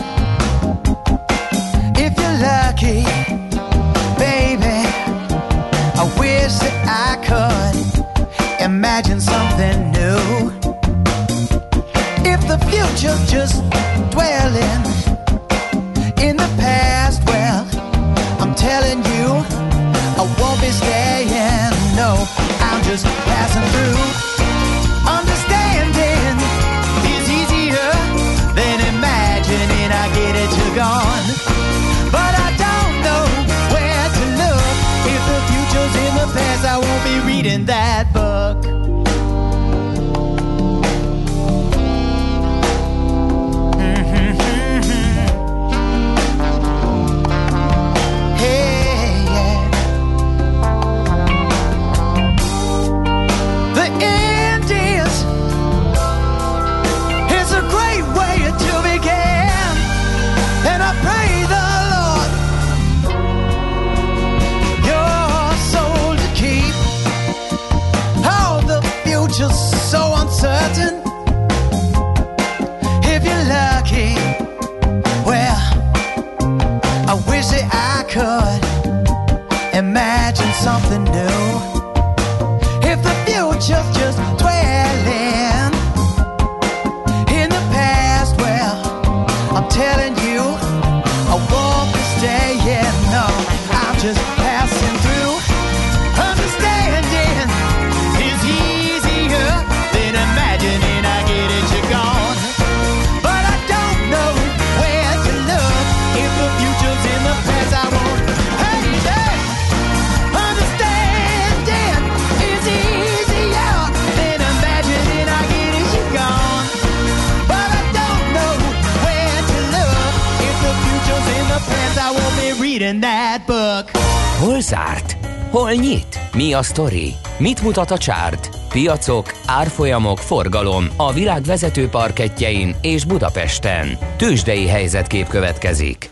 [126.58, 127.14] A sztori?
[127.38, 128.50] Mit mutat a csárt?
[128.70, 133.98] Piacok, árfolyamok, forgalom a világ vezető parketjein és Budapesten.
[134.16, 136.10] Tősdei helyzetkép következik.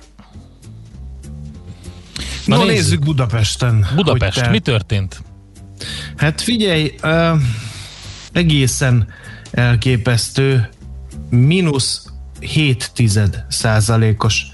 [2.45, 2.75] Na, Na, nézzük.
[2.75, 3.87] nézzük Budapesten.
[3.95, 5.21] Budapest, te- mi történt?
[6.15, 7.41] Hát figyelj, uh,
[8.31, 9.07] egészen
[9.51, 10.69] elképesztő,
[11.29, 12.05] mínusz
[12.39, 12.91] 7
[13.47, 14.45] százalékos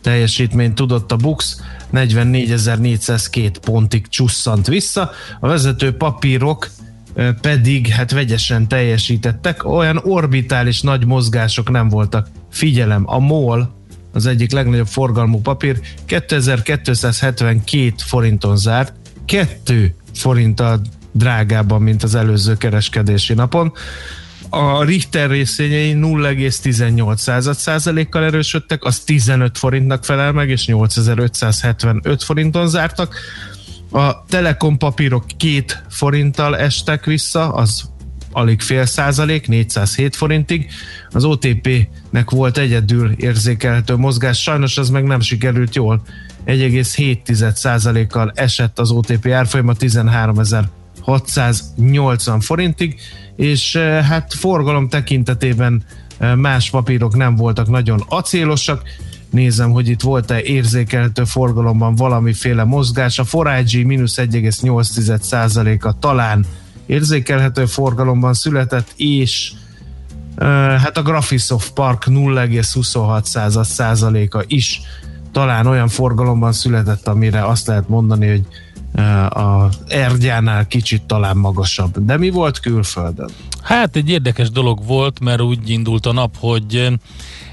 [0.00, 1.56] teljesítményt tudott a Bux,
[1.94, 5.10] 44.402 pontig csusszant vissza.
[5.40, 6.68] A vezető papírok
[7.40, 12.28] pedig hát vegyesen teljesítettek, olyan orbitális nagy mozgások nem voltak.
[12.50, 13.74] Figyelem, a MOL,
[14.12, 18.92] az egyik legnagyobb forgalmú papír, 2272 forinton zárt,
[19.24, 20.80] 2 forinttal
[21.12, 23.72] drágábban, mint az előző kereskedési napon.
[24.56, 33.16] A Richter részvényei 0,18 százalékkal erősödtek, az 15 forintnak felel meg, és 8575 forinton zártak.
[33.90, 37.90] A Telekom papírok két forinttal estek vissza, az
[38.32, 40.70] alig fél százalék, 407 forintig.
[41.10, 46.02] Az OTP-nek volt egyedül érzékelhető mozgás, sajnos az meg nem sikerült jól.
[46.46, 49.72] 1,7 százalékkal esett az OTP árfolyama
[51.06, 53.00] 13.680 forintig,
[53.36, 55.84] és eh, hát forgalom tekintetében
[56.18, 58.82] eh, más papírok nem voltak nagyon acélosak.
[59.30, 63.18] Nézem, hogy itt volt-e érzékelhető forgalomban valamiféle mozgás.
[63.18, 66.46] A Forágyi mínusz 1,8%-a talán
[66.86, 69.52] érzékelhető forgalomban született, és
[70.36, 74.80] uh, hát a Graphisoft Park 0,26 százaléka is
[75.32, 78.46] talán olyan forgalomban született, amire azt lehet mondani, hogy
[78.94, 82.04] uh, a Ergyánál kicsit talán magasabb.
[82.04, 83.30] De mi volt külföldön?
[83.62, 86.92] Hát egy érdekes dolog volt, mert úgy indult a nap, hogy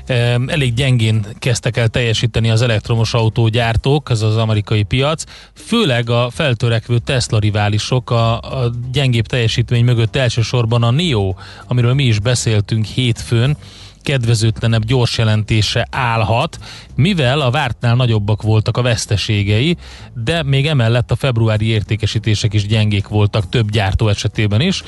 [0.06, 5.24] eh, elég gyengén kezdtek el teljesíteni az elektromos autógyártók, ez az amerikai piac,
[5.54, 11.34] főleg a feltörekvő Tesla riválisok, a, a gyengébb teljesítmény mögött elsősorban a NIO,
[11.68, 13.58] amiről mi is beszéltünk hétfőn,
[14.02, 16.60] kedvezőtlenebb gyors jelentése állhat,
[16.96, 19.78] mivel a vártnál nagyobbak voltak a veszteségei,
[20.14, 24.84] de még emellett a februári értékesítések is gyengék voltak több gyártó esetében is,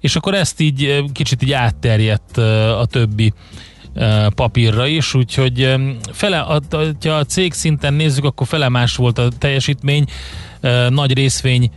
[0.00, 3.32] és akkor ezt így eh, kicsit így átterjedt eh, a többi
[3.94, 5.74] eh, papírra is, úgyhogy
[6.12, 6.60] fele, a-
[7.02, 10.04] ha a cég szinten nézzük, akkor fele más volt a teljesítmény,
[10.88, 11.70] nagy részvény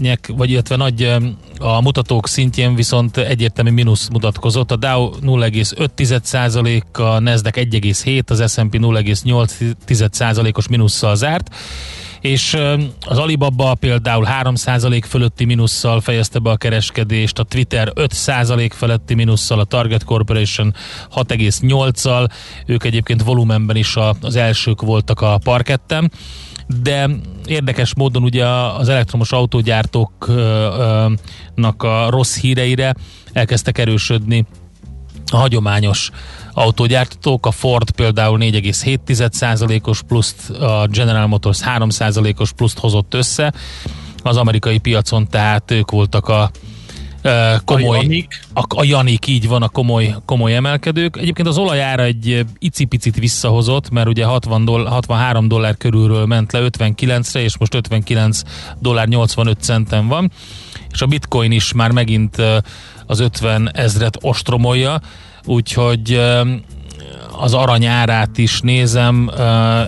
[0.00, 1.16] nek, vagy illetve nagy
[1.58, 4.70] a mutatók szintjén viszont egyértelmű mínusz mutatkozott.
[4.70, 11.54] A Dow 0,5%, a Nasdaq 1,7, az S&P 0,8%-os mínusszal zárt,
[12.20, 12.56] és
[13.06, 19.60] az Alibaba például 3% fölötti mínusszal fejezte be a kereskedést, a Twitter 5% feletti mínusszal,
[19.60, 20.74] a Target Corporation
[21.14, 22.28] 6,8-al,
[22.66, 26.12] ők egyébként volumenben is az elsők voltak a parketten,
[26.82, 27.10] de
[27.46, 32.94] érdekes módon ugye az elektromos autógyártóknak a rossz híreire
[33.32, 34.46] elkezdtek erősödni
[35.30, 36.10] a hagyományos
[36.52, 43.52] autógyártók, a Ford például 4,7%-os pluszt, a General Motors 3%-os pluszt hozott össze,
[44.22, 46.50] az amerikai piacon tehát ők voltak a
[47.64, 48.40] komoly, A Janik.
[48.54, 51.16] a, a Janik, így van a komoly, komoly emelkedők.
[51.16, 56.60] Egyébként az olajára egy icipicit visszahozott, mert ugye 60 doll- 63 dollár körülről ment le
[56.62, 58.42] 59-re, és most 59
[58.78, 60.30] dollár 85 centen van,
[60.92, 62.36] és a bitcoin is már megint
[63.06, 65.00] az 50 ezret ostromolja,
[65.44, 66.20] úgyhogy
[67.38, 69.30] az arany árát is nézem,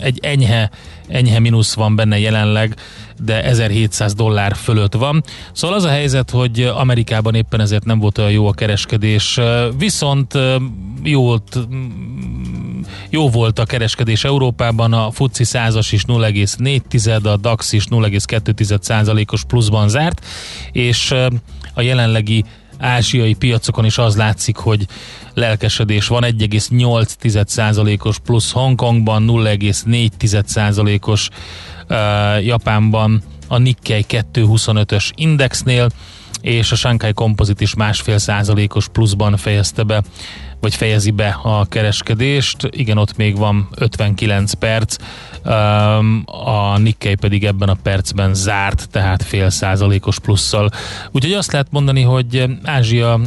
[0.02, 0.70] egy enyhe,
[1.08, 2.76] enyhe mínusz van benne jelenleg,
[3.24, 5.22] de 1700 dollár fölött van.
[5.52, 9.40] Szóval az a helyzet, hogy Amerikában éppen ezért nem volt olyan jó a kereskedés,
[9.78, 10.38] viszont
[11.02, 11.59] jó volt,
[13.11, 19.44] jó volt a kereskedés Európában, a FUCI 100-as is 0,4, a DAX is 0,2 százalékos
[19.44, 20.26] pluszban zárt,
[20.72, 21.14] és
[21.74, 22.44] a jelenlegi
[22.78, 24.87] ázsiai piacokon is az látszik, hogy
[25.35, 31.35] lelkesedés van, 1,8%-os plusz Hongkongban, 0,4%-os uh,
[32.42, 35.88] Japánban, a Nikkei 225-ös indexnél,
[36.40, 40.03] és a Shanghai Composite is másfél százalékos pluszban fejezte be,
[40.61, 42.68] vagy fejezi be a kereskedést.
[42.70, 44.96] Igen, ott még van 59 perc,
[46.24, 50.70] a Nikkei pedig ebben a percben zárt, tehát fél százalékos plusszal.
[51.11, 53.20] Úgyhogy azt lehet mondani, hogy Ázsia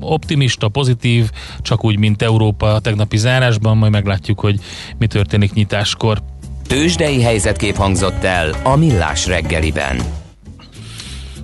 [0.00, 1.30] optimista, pozitív,
[1.62, 4.60] csak úgy, mint Európa a tegnapi zárásban, majd meglátjuk, hogy
[4.98, 6.22] mi történik nyitáskor.
[6.68, 9.96] Tősdei helyzetkép hangzott el a Millás reggeliben.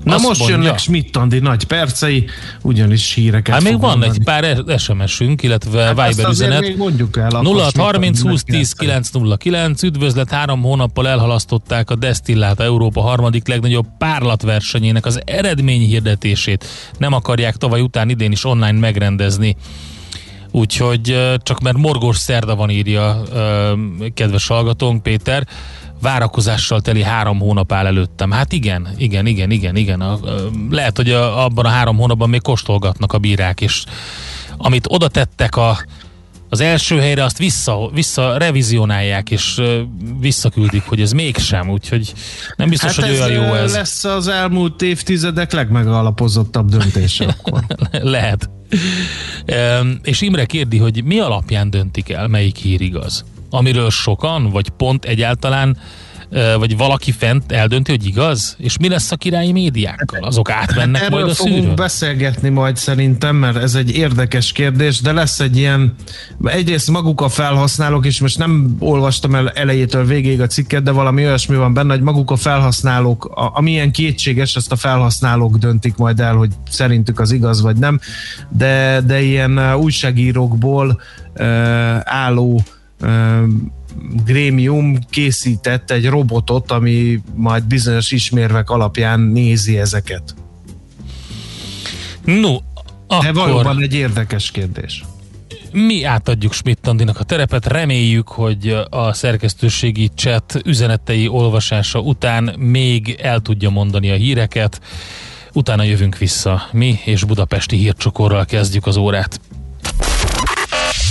[0.05, 0.57] Na Azt most mondja.
[0.59, 2.25] jönnek Schmidt Andi nagy percei,
[2.63, 4.13] ugyanis híreket Hát még van mondani.
[4.19, 6.61] egy pár SMS-ünk, illetve Hát Viber üzenet.
[6.61, 11.91] még mondjuk el, akkor 0 Schmidt 30 Andinek 20 10 909 Üdvözlet, három hónappal elhalasztották
[11.91, 16.65] a Destillát Európa harmadik legnagyobb párlatversenyének az eredményhirdetését.
[16.99, 19.57] Nem akarják tavaly után idén is online megrendezni.
[20.55, 23.23] Úgyhogy csak mert morgós szerda van írja
[24.15, 25.47] kedves hallgatónk Péter,
[26.01, 28.31] várakozással teli három hónap áll előttem.
[28.31, 30.19] Hát igen, igen, igen, igen, igen.
[30.71, 33.85] Lehet, hogy abban a három hónapban még kóstolgatnak a bírák, és
[34.57, 35.79] amit oda tettek a,
[36.49, 39.63] az első helyre, azt vissza, vissza revizionálják, és
[40.21, 42.13] visszaküldik, hogy ez mégsem, úgyhogy
[42.57, 43.73] nem biztos, hát hogy olyan jó ez.
[43.73, 47.65] lesz az elmúlt évtizedek legmegalapozottabb döntése akkor.
[47.91, 48.51] Lehet.
[50.03, 53.25] És Imre kérdi, hogy mi alapján döntik el, melyik hír igaz?
[53.51, 55.77] Amiről sokan, vagy pont egyáltalán,
[56.59, 58.57] vagy valaki fent eldönti, hogy igaz?
[58.59, 60.23] És mi lesz a királyi médiákkal?
[60.23, 61.75] Azok átmennek Erről majd a fogunk szűrőn?
[61.75, 65.95] beszélgetni majd szerintem, mert ez egy érdekes kérdés, de lesz egy ilyen,
[66.45, 71.25] egyrészt maguk a felhasználók, és most nem olvastam el elejétől végéig a cikket, de valami
[71.25, 76.21] olyasmi van benne, hogy maguk a felhasználók, a- amilyen kétséges, ezt a felhasználók döntik majd
[76.21, 78.01] el, hogy szerintük az igaz vagy nem,
[78.49, 81.01] de, de ilyen újságírókból
[82.05, 82.63] álló
[84.25, 90.35] grémium készített egy robotot, ami majd bizonyos ismérvek alapján nézi ezeket.
[92.25, 92.57] No,
[93.09, 95.05] De akkor valóban egy érdekes kérdés.
[95.73, 103.41] mi átadjuk Schmidt a terepet, reméljük, hogy a szerkesztőségi chat üzenetei olvasása után még el
[103.41, 104.81] tudja mondani a híreket,
[105.53, 106.69] utána jövünk vissza.
[106.73, 109.41] Mi és budapesti hírcsokorral kezdjük az órát.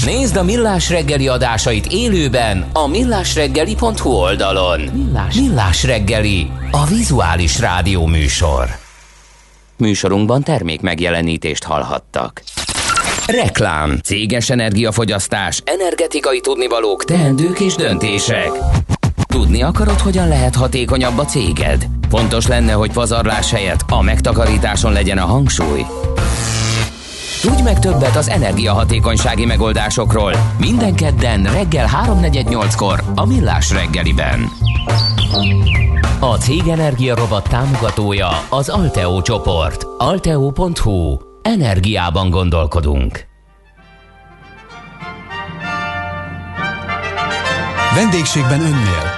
[0.06, 4.82] Nézd a Millás reggeli adásait élőben a millásreggeli.hu oldalon.
[4.82, 8.68] Millás, Millás reggeli, a vizuális rádió műsor.
[9.78, 12.44] Műsorunkban termék megjelenítést hallhattak.
[13.28, 18.50] Reklám, céges energiafogyasztás, energetikai tudnivalók, teendők és döntések.
[19.28, 21.88] Tudni akarod, hogyan lehet hatékonyabb a céged?
[22.10, 25.86] Fontos lenne, hogy pazarlás helyett a megtakarításon legyen a hangsúly.
[27.44, 34.50] Tudj meg többet az energiahatékonysági megoldásokról minden kedden reggel 3.48-kor a Millás reggeliben.
[36.20, 39.86] A Cég Energia Robot támogatója az Alteo csoport.
[39.98, 41.18] Alteo.hu.
[41.42, 43.26] Energiában gondolkodunk.
[47.96, 49.12] Vendégségben önnél.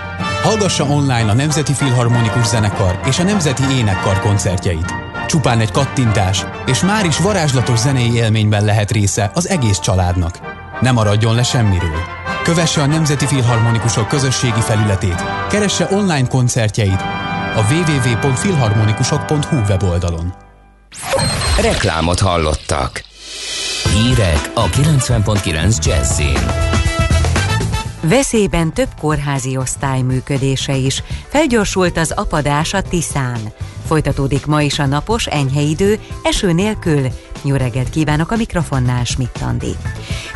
[0.44, 5.05] Hallgassa online a Nemzeti Filharmonikus Zenekar és a Nemzeti Énekkar koncertjeit.
[5.28, 10.40] Csupán egy kattintás, és már is varázslatos zenei élményben lehet része az egész családnak.
[10.82, 12.00] Ne maradjon le semmiről.
[12.44, 17.02] Kövesse a Nemzeti Filharmonikusok közösségi felületét, keresse online koncertjeit
[17.56, 20.34] a www.filharmonikusok.hu weboldalon.
[21.62, 23.04] Reklámot hallottak.
[23.94, 26.40] Hírek a 90.9 Jazzin.
[28.02, 31.04] Veszélyben több kórházi osztály működése is.
[31.28, 33.40] Felgyorsult az apadás a Tiszán.
[33.86, 37.08] Folytatódik ma is a napos, enyhe idő, eső nélkül.
[37.46, 39.76] Jó reggelt kívánok a mikrofonnál, Schmidt Andi.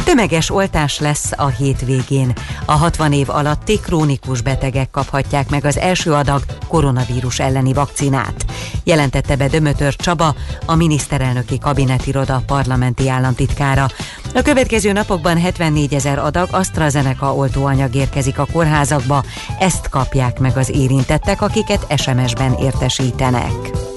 [0.04, 2.34] Tömeges oltás lesz a hétvégén.
[2.66, 8.46] A 60 év alatti krónikus betegek kaphatják meg az első adag koronavírus elleni vakcinát.
[8.84, 10.36] Jelentette be Dömötör Csaba,
[10.66, 13.88] a miniszterelnöki kabinetiroda parlamenti államtitkára.
[14.34, 19.24] A következő napokban 74 ezer adag AstraZeneca oltóanyag érkezik a kórházakba,
[19.60, 23.89] ezt kapják meg az érintettek, akiket SMS-ben értesítenek.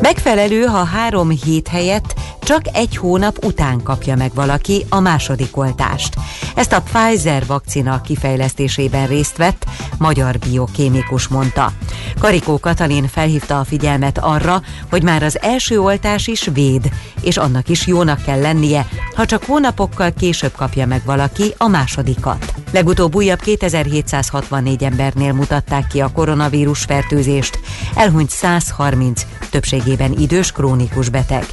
[0.00, 2.14] Megfelelő, ha három hét helyett
[2.44, 6.14] csak egy hónap után kapja meg valaki a második oltást.
[6.54, 9.64] Ezt a Pfizer vakcina kifejlesztésében részt vett
[9.98, 11.72] magyar biokémikus mondta.
[12.18, 16.88] Karikó Katalin felhívta a figyelmet arra, hogy már az első oltás is véd,
[17.20, 22.54] és annak is jónak kell lennie, ha csak hónapokkal később kapja meg valaki a másodikat.
[22.72, 27.58] Legutóbb újabb 2764 embernél mutatták ki a koronavírus fertőzést,
[27.94, 29.26] elhunyt 130,
[29.82, 31.46] többségében idős krónikus beteg.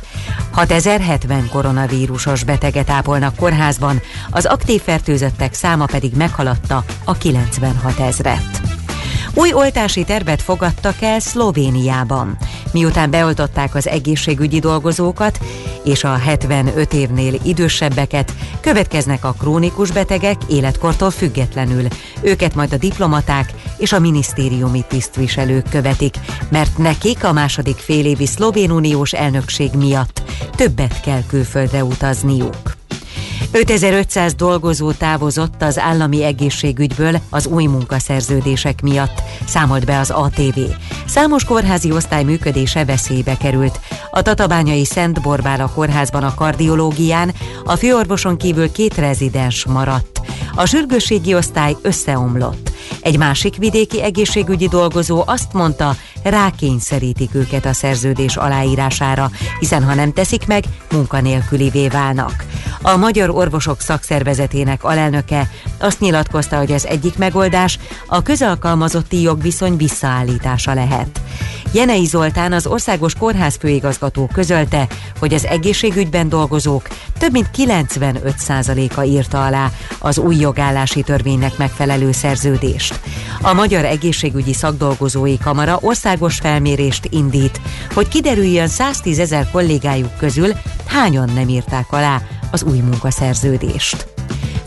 [0.51, 8.61] 6070 koronavírusos beteget ápolnak kórházban, az aktív fertőzöttek száma pedig meghaladta a 96 ezret.
[9.33, 12.37] Új oltási tervet fogadtak el Szlovéniában.
[12.71, 15.39] Miután beoltották az egészségügyi dolgozókat
[15.83, 21.87] és a 75 évnél idősebbeket, következnek a krónikus betegek életkortól függetlenül.
[22.21, 26.15] Őket majd a diplomaták és a minisztériumi tisztviselők követik,
[26.49, 30.21] mert nekik a második félévi szlovén uniós elnökség miatt
[30.55, 32.78] többet kell külföldre utazniuk.
[33.51, 40.59] 5500 dolgozó távozott az állami egészségügyből az új munkaszerződések miatt, számolt be az ATV.
[41.05, 43.79] Számos kórházi osztály működése veszélybe került.
[44.11, 47.31] A Tatabányai Szent Borbála kórházban a kardiológián
[47.63, 50.21] a főorvoson kívül két rezidens maradt.
[50.55, 52.71] A sürgősségi osztály összeomlott.
[53.01, 60.13] Egy másik vidéki egészségügyi dolgozó azt mondta, rákényszerítik őket a szerződés aláírására, hiszen ha nem
[60.13, 62.45] teszik meg, munkanélkülivé válnak.
[62.81, 65.49] A Magyar Orvosok Szakszervezetének alelnöke
[65.79, 71.21] azt nyilatkozta, hogy az egyik megoldás a közalkalmazotti jogviszony visszaállítása lehet.
[71.73, 74.87] Jenei Zoltán, az Országos Kórház főigazgató közölte,
[75.19, 76.87] hogy az egészségügyben dolgozók
[77.19, 82.99] több mint 95%-a írta alá az új jogállási törvénynek megfelelő szerződést.
[83.41, 87.61] A Magyar Egészségügyi Szakdolgozói Kamara országos felmérést indít,
[87.93, 90.51] hogy kiderüljön 110 ezer kollégájuk közül
[90.85, 94.18] hányan nem írták alá az új munkaszerződést.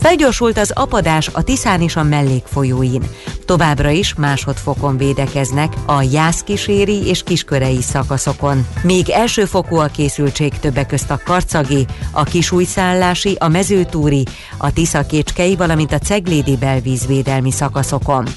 [0.03, 3.03] Felgyorsult az apadás a Tiszán és a mellékfolyóin.
[3.45, 8.67] Továbbra is másodfokon védekeznek a Jászkíséri és Kiskörei szakaszokon.
[8.81, 14.25] Még elsőfokú a készültség többek közt a Karcagi, a Kisújszállási, a Mezőtúri,
[14.57, 18.27] a Tiszakécskei, valamint a Ceglédi belvízvédelmi szakaszokon.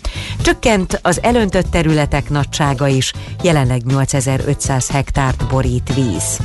[0.42, 3.12] Csökkent az elöntött területek nagysága is,
[3.42, 6.38] jelenleg 8500 hektárt borít víz.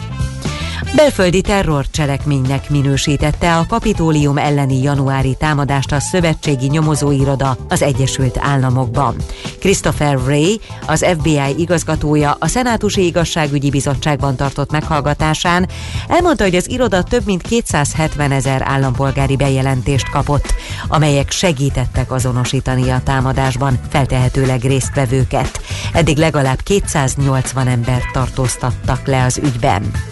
[0.95, 9.15] Belföldi terrorcselekménynek minősítette a kapitólium elleni januári támadást a szövetségi nyomozóiroda az Egyesült Államokban.
[9.59, 15.69] Christopher Ray, az FBI igazgatója a Szenátusi Igazságügyi Bizottságban tartott meghallgatásán
[16.07, 20.53] elmondta, hogy az iroda több mint 270 ezer állampolgári bejelentést kapott,
[20.87, 25.61] amelyek segítettek azonosítani a támadásban feltehetőleg résztvevőket.
[25.93, 30.10] Eddig legalább 280 embert tartóztattak le az ügyben.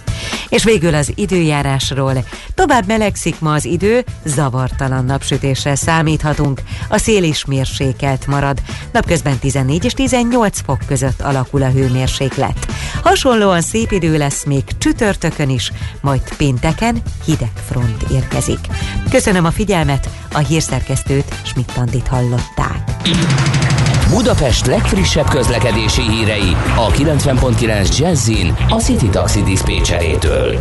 [0.50, 2.14] És végül az időjárásról.
[2.54, 6.62] Tovább melegszik ma az idő, zavartalan napsütésre számíthatunk.
[6.90, 8.62] A szél is mérsékelt marad.
[8.92, 12.68] Napközben 14 és 18 fok között alakul a hőmérséklet.
[13.04, 18.60] Hasonlóan szép idő lesz még csütörtökön is, majd pénteken hideg front érkezik.
[19.10, 22.84] Köszönöm a figyelmet, a hírszerkesztőt Schmidt-Tandit hallották.
[24.10, 30.52] Budapest legfrissebb közlekedési hírei a 90.9 Jazzin a City Taxi Dispécsejétől.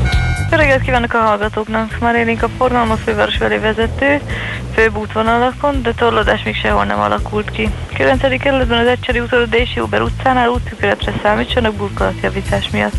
[0.50, 1.98] Jó reggelt kívánok a hallgatóknak!
[2.00, 4.20] Már élénk a forgalom a főváros felé vezető,
[4.74, 7.70] főbb útvonalakon, de torlódás még sehol nem alakult ki.
[7.94, 8.38] 9.
[8.38, 12.94] kerületben az Ecseri úton a Dési Uber utcánál útszükületre számítsanak burkolatjavítás miatt.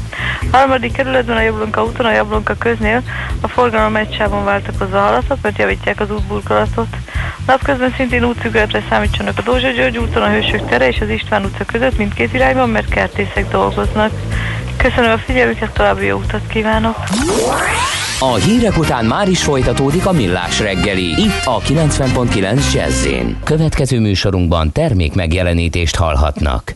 [0.51, 3.01] A harmadik kerületben a Jablonka úton a Jablonka köznél
[3.41, 6.87] a forgalom egy sávon váltakozva haladhat, mert javítják az útburkolatot.
[7.47, 11.65] Napközben szintén útszükületre számítsanak a Dózsa György úton, a Hősök tere és az István utca
[11.65, 14.11] között mindkét irányban, mert kertészek dolgoznak.
[14.77, 16.95] Köszönöm a figyelmüket, további jó utat kívánok!
[18.19, 23.07] A hírek után már is folytatódik a millás reggeli, itt a 90.9 jazz
[23.43, 26.75] Következő műsorunkban termék megjelenítést hallhatnak.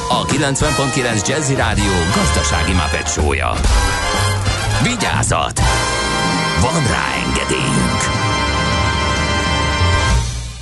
[0.11, 3.51] a 90.9 Jazzy Rádió gazdasági mapetsója.
[4.83, 5.61] Vigyázat!
[6.61, 8.01] Van rá engedélyünk!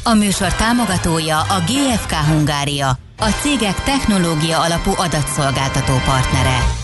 [0.04, 6.79] A műsor támogatója a GFK Hungária, a cégek technológia alapú adatszolgáltató partnere.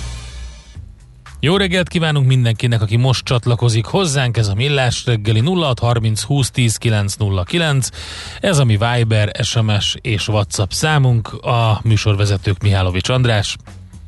[1.45, 6.77] Jó reggelt kívánunk mindenkinek, aki most csatlakozik hozzánk, ez a Millás reggeli 0630 20 10
[6.77, 7.89] 909,
[8.39, 13.55] ez a mi Viber, SMS és WhatsApp számunk, a műsorvezetők Mihálovics András.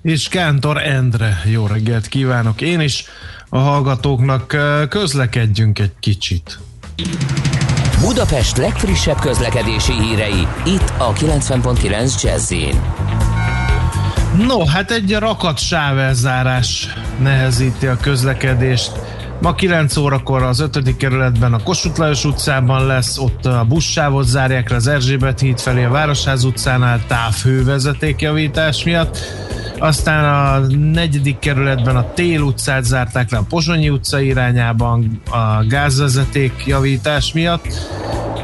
[0.02, 3.04] És Kántor Endre, jó reggelt kívánok én is.
[3.50, 4.58] A hallgatóknak
[4.90, 6.60] közlekedjünk egy kicsit.
[8.02, 12.54] Budapest legfrissebb közlekedési hírei, itt a 90.9 jazz
[14.46, 16.88] No, hát egy rakat sávelzárás
[17.20, 18.92] nehezíti a közlekedést.
[19.42, 20.98] Ma 9 órakor az 5.
[20.98, 25.84] kerületben a Kossuth Lajos utcában lesz, ott a buszsávot zárják le az Erzsébet híd felé
[25.84, 29.18] a Városház utcánál távhővezetékjavítás miatt.
[29.80, 36.64] Aztán a negyedik kerületben a Tél utcát zárták le a Pozsonyi utca irányában a gázvezeték
[36.66, 37.68] javítás miatt.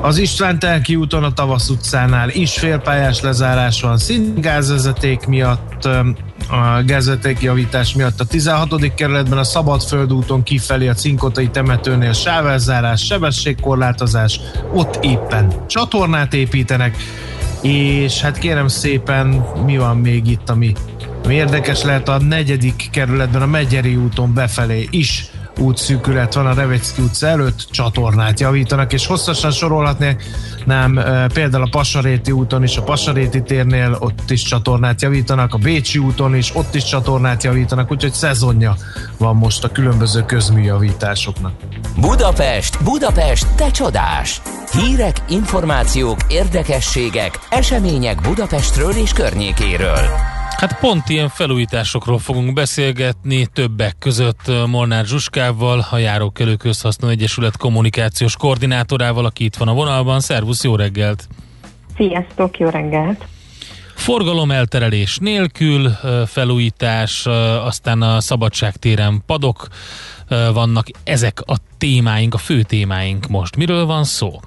[0.03, 5.85] Az István Telki úton a Tavasz utcánál is félpályás lezárás van, szint gázvezeték miatt,
[6.49, 8.93] a gázvezeték javítás miatt a 16.
[8.95, 14.39] kerületben a Szabadföld úton kifelé a Cinkotai temetőnél sávelzárás, sebességkorlátozás,
[14.73, 16.97] ott éppen csatornát építenek,
[17.61, 19.27] és hát kérem szépen,
[19.65, 20.73] mi van még itt, ami,
[21.23, 25.25] ami érdekes lehet a negyedik kerületben a Megyeri úton befelé is
[25.59, 30.23] útszűkület van a Revecki utca előtt, csatornát javítanak, és hosszasan sorolhatnék,
[30.65, 30.99] nem,
[31.33, 36.35] például a Passaréti úton is, a Passaréti térnél ott is csatornát javítanak, a Bécsi úton
[36.35, 38.75] is, ott is csatornát javítanak, úgyhogy szezonja
[39.17, 41.53] van most a különböző közműjavításoknak.
[41.99, 44.41] Budapest, Budapest, te csodás!
[44.71, 50.32] Hírek, információk, érdekességek, események Budapestről és környékéről.
[50.57, 58.37] Hát pont ilyen felújításokról fogunk beszélgetni többek között Molnár Zsuskával, a Járókelő Közhasznú Egyesület kommunikációs
[58.37, 60.19] koordinátorával, aki itt van a vonalban.
[60.19, 61.27] Szervusz, jó reggelt!
[61.95, 63.25] Sziasztok, jó reggelt!
[63.95, 65.89] Forgalomelterelés nélkül
[66.25, 67.25] felújítás,
[67.65, 69.67] aztán a Szabadságtéren padok
[70.53, 70.87] vannak.
[71.03, 73.55] Ezek a témáink, a fő témáink most.
[73.55, 74.39] Miről van szó?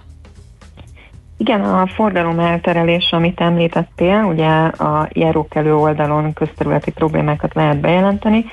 [1.39, 8.45] Igen, a forgalom elterelés, amit említettél, ugye a járókelő oldalon közterületi problémákat lehet bejelenteni,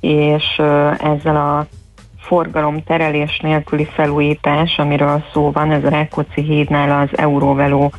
[0.00, 0.62] és
[0.98, 1.66] ezzel a
[2.20, 7.92] forgalom terelés nélküli felújítás, amiről szó van, ez a Rákóczi hídnál az Euróveló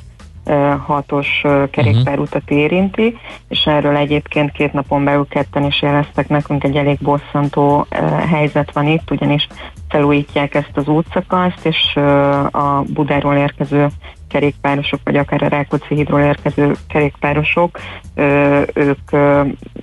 [0.85, 3.17] hatos kerékpárutat érinti,
[3.47, 7.85] és erről egyébként két napon belül ketten is jeleztek nekünk, egy elég bosszantó
[8.29, 9.47] helyzet van itt, ugyanis
[9.89, 11.95] felújítják ezt az útszakaszt, és
[12.51, 13.87] a Budáról érkező
[14.29, 17.79] kerékpárosok, vagy akár a Rákóczi hídról érkező kerékpárosok,
[18.73, 19.11] ők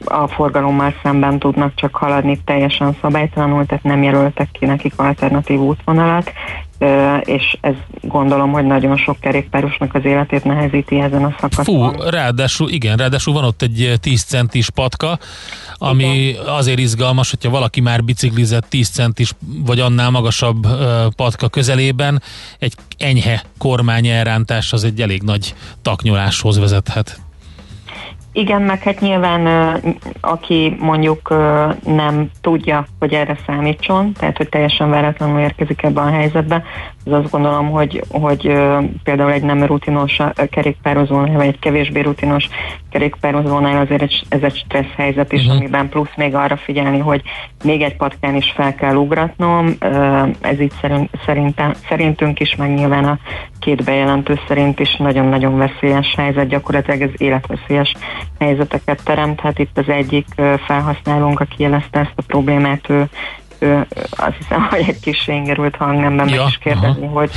[0.05, 6.33] a forgalommal szemben tudnak csak haladni teljesen szabálytalanul, tehát nem jelöltek ki nekik alternatív útvonalat,
[7.21, 11.65] és ez gondolom, hogy nagyon sok kerékpárosnak az életét nehezíti ezen a szakaszon.
[11.65, 15.19] Fú, ráadásul, igen, ráadául van ott egy 10 centis patka,
[15.75, 16.47] ami igen.
[16.47, 19.33] azért izgalmas, hogyha valaki már biciklizett 10 centis
[19.65, 22.23] vagy annál magasabb ö, patka közelében,
[22.59, 27.26] egy enyhe kormány elrántás az egy elég nagy taknyoláshoz vezethet.
[28.37, 29.77] Igen, meg hát nyilván
[30.21, 31.29] aki mondjuk
[31.85, 36.63] nem tudja, hogy erre számítson, tehát hogy teljesen váratlanul érkezik ebbe a helyzetbe,
[37.05, 38.53] az azt gondolom, hogy, hogy
[39.03, 40.21] például egy nem rutinos
[40.51, 42.49] kerékpározónál, vagy egy kevésbé rutinos
[42.91, 45.57] kerékpározónál azért ez egy stressz helyzet is, uh-huh.
[45.57, 47.23] amiben plusz még arra figyelni, hogy
[47.65, 49.77] még egy patkán is fel kell ugratnom,
[50.41, 53.19] ez így szerint, szerintem, szerintünk is, meg nyilván a
[53.59, 57.95] két bejelentő szerint is nagyon-nagyon veszélyes helyzet, gyakorlatilag ez életveszélyes
[58.39, 59.41] helyzeteket teremt.
[59.41, 60.27] Hát itt az egyik
[60.67, 63.09] felhasználónk, aki jelezte ezt a problémát, ő
[63.59, 67.31] ő, azt hiszem, hogy egy kis ingerült hangnemben ja, meg is kérdezni, hogy,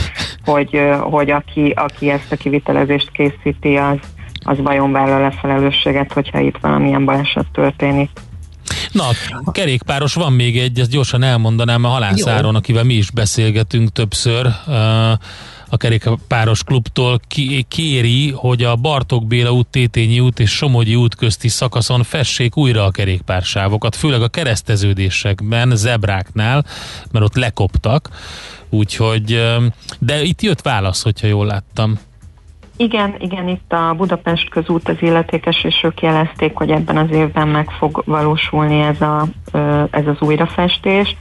[0.45, 3.97] hogy, hogy aki, aki ezt a kivitelezést készíti, az,
[4.45, 8.09] az vajon vállal le felelősséget, hogyha itt valamilyen baleset történik.
[8.91, 9.03] Na,
[9.51, 14.45] kerékpáros van még egy, ezt gyorsan elmondanám a halászáron, akivel mi is beszélgetünk többször.
[14.67, 14.74] Uh,
[15.70, 17.20] a kerékpáros klubtól
[17.67, 22.86] kéri, hogy a Bartók Béla út, Tétényi út és Somogyi út közti szakaszon fessék újra
[22.86, 26.65] a kerékpársávokat, főleg a kereszteződésekben, zebráknál,
[27.11, 28.09] mert ott lekoptak,
[28.70, 29.43] úgyhogy,
[29.99, 31.99] de itt jött válasz, hogyha jól láttam.
[32.82, 37.47] Igen, igen, itt a Budapest közút az illetékes, és ők jelezték, hogy ebben az évben
[37.47, 39.25] meg fog valósulni ez, a,
[39.91, 41.15] ez az újrafestés.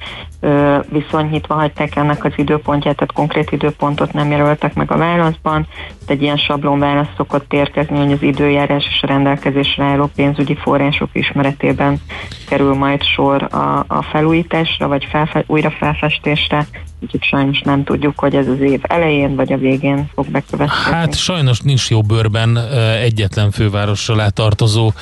[0.88, 5.66] Viszonyítva hagyták ennek az időpontját, tehát konkrét időpontot nem jelöltek meg a válaszban,
[6.06, 11.08] egy ilyen sablon válasz szokott érkezni, hogy az időjárás és a rendelkezésre álló pénzügyi források
[11.12, 12.00] ismeretében
[12.48, 16.66] kerül majd sor a, a felújításra, vagy felfe, újra felfestésre,
[17.00, 20.92] úgyhogy sajnos nem tudjuk, hogy ez az év elején vagy a végén fog bekövetkezni.
[20.92, 22.56] Hát sajnos nincs jó bőrben
[23.00, 24.92] egyetlen fővárosra látartozó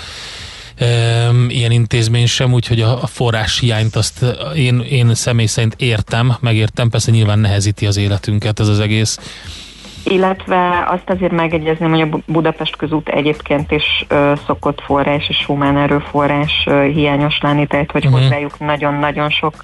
[1.49, 4.25] ilyen intézmény sem, úgyhogy a, a forrás hiányt azt
[4.55, 9.19] én, én személy szerint értem, megértem, persze nyilván nehezíti az életünket ez az egész
[10.09, 15.77] illetve azt azért megegyezném, hogy a Budapest közút egyébként is ö, szokott forrás és humán
[15.77, 18.21] erőforrás ö, hiányos lenni, tehát hogy uh-huh.
[18.21, 19.55] hozzájuk nagyon-nagyon sok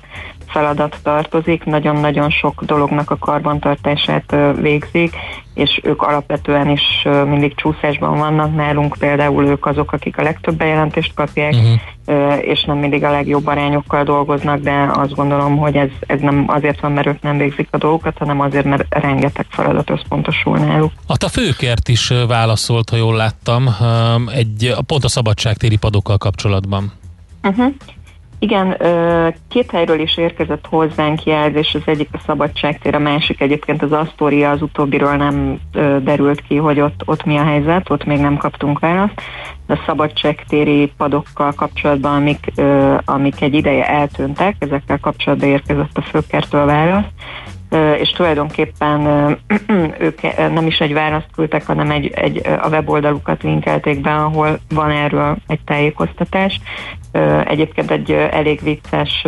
[0.46, 5.14] feladat tartozik, nagyon-nagyon sok dolognak a karbantartását ö, végzik,
[5.54, 6.82] és ők alapvetően is
[7.26, 12.38] mindig csúszásban vannak nálunk, például ők azok, akik a legtöbb bejelentést kapják, uh-huh.
[12.40, 16.80] és nem mindig a legjobb arányokkal dolgoznak, de azt gondolom, hogy ez, ez nem azért
[16.80, 20.92] van, mert ők nem végzik a dolgokat, hanem azért, mert rengeteg feladat összpontosul náluk.
[21.06, 23.68] A főkert is válaszolt, ha jól láttam,
[24.34, 26.92] egy, pont a szabadságtéri padokkal kapcsolatban.
[27.42, 27.74] Uh-huh.
[28.42, 28.76] Igen,
[29.48, 34.50] két helyről is érkezett hozzánk jelzés, az egyik a Szabadságtér, a másik egyébként az Asztória,
[34.50, 35.60] az utóbbiról nem
[36.02, 39.20] derült ki, hogy ott, ott mi a helyzet, ott még nem kaptunk választ.
[39.66, 42.52] A szabadságtéri padokkal kapcsolatban, amik,
[43.04, 47.06] amik egy ideje eltűntek, ezekkel kapcsolatban érkezett a főkertől válasz
[47.98, 49.06] és tulajdonképpen
[49.98, 54.90] ők nem is egy választ küldtek, hanem egy, egy, a weboldalukat linkelték be, ahol van
[54.90, 56.60] erről egy tájékoztatás.
[57.44, 59.26] Egyébként egy elég vicces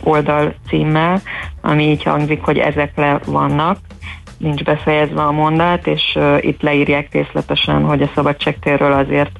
[0.00, 1.20] oldal címmel,
[1.60, 3.78] ami így hangzik, hogy ezek le vannak,
[4.38, 9.38] nincs befejezve a mondat, és itt leírják részletesen, hogy a szabadságtérről azért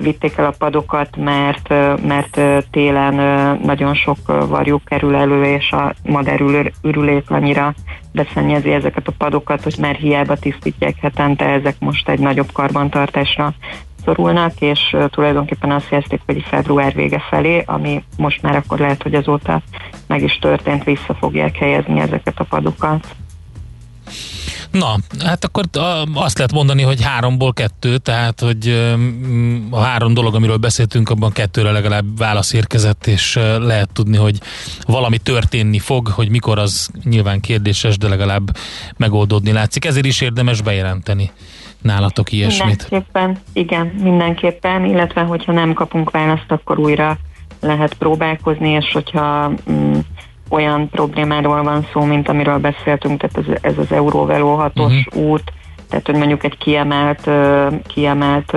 [0.00, 1.68] vitték el a padokat, mert,
[2.06, 3.14] mert télen
[3.62, 4.18] nagyon sok
[4.48, 7.74] varjú kerül elő, és a madárürülék annyira
[8.12, 13.54] beszennyezi ezeket a padokat, hogy már hiába tisztítják hetente, ezek most egy nagyobb karbantartásra
[14.04, 19.14] szorulnak, és tulajdonképpen azt jelzték, hogy február vége felé, ami most már akkor lehet, hogy
[19.14, 19.62] azóta
[20.06, 23.06] meg is történt, vissza fogják helyezni ezeket a padokat.
[24.70, 25.64] Na, hát akkor
[26.14, 28.68] azt lehet mondani, hogy háromból kettő, tehát hogy
[29.70, 34.40] a három dolog, amiről beszéltünk, abban kettőre legalább válasz érkezett, és lehet tudni, hogy
[34.86, 38.56] valami történni fog, hogy mikor az nyilván kérdéses, de legalább
[38.96, 39.84] megoldódni látszik.
[39.84, 41.30] Ezért is érdemes bejelenteni
[41.82, 42.90] nálatok ilyesmit.
[42.90, 47.18] Mindenképpen, igen, mindenképpen, illetve hogyha nem kapunk választ, akkor újra
[47.60, 49.98] lehet próbálkozni, és hogyha mm,
[50.48, 55.28] olyan problémáról van szó, mint amiről beszéltünk, tehát ez, ez az Euróveló 6 uh-huh.
[55.28, 55.52] út,
[55.88, 57.30] tehát hogy mondjuk egy kiemelt,
[57.86, 58.56] kiemelt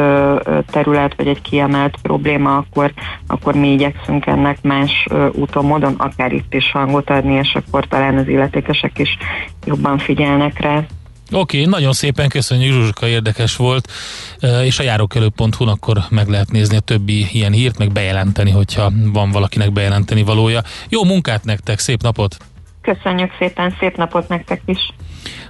[0.65, 2.93] terület, vagy egy kiemelt probléma, akkor,
[3.27, 8.17] akkor mi igyekszünk ennek más úton, módon, akár itt is hangot adni, és akkor talán
[8.17, 9.17] az illetékesek is
[9.65, 10.83] jobban figyelnek rá.
[11.31, 13.91] Oké, okay, nagyon szépen köszönjük, Zsuzsuka, érdekes volt,
[14.63, 19.31] és a járókelő.hu-n akkor meg lehet nézni a többi ilyen hírt, meg bejelenteni, hogyha van
[19.31, 20.61] valakinek bejelenteni valója.
[20.89, 22.37] Jó munkát nektek, szép napot!
[22.81, 24.93] Köszönjük szépen, szép napot nektek is!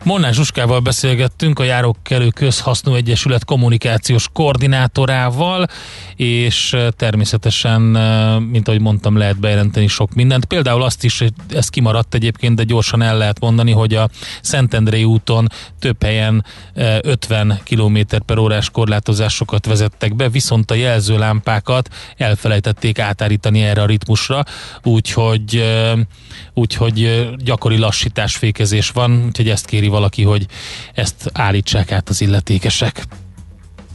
[0.03, 5.67] Molnár Zsuskával beszélgettünk, a Járókelő Közhasznú Egyesület kommunikációs koordinátorával,
[6.15, 7.81] és természetesen,
[8.49, 10.45] mint ahogy mondtam, lehet bejelenteni sok mindent.
[10.45, 14.09] Például azt is, ez kimaradt egyébként, de gyorsan el lehet mondani, hogy a
[14.41, 15.47] Szentendrei úton
[15.79, 23.63] több helyen eh, 50 km per órás korlátozásokat vezettek be, viszont a jelzőlámpákat elfelejtették átállítani
[23.63, 24.43] erre a ritmusra,
[24.83, 25.63] úgyhogy,
[26.53, 30.45] úgyhogy gyakori lassítás, fékezés van, úgyhogy ezt kéri valaki, hogy
[30.93, 33.03] ezt állítsák át az illetékesek.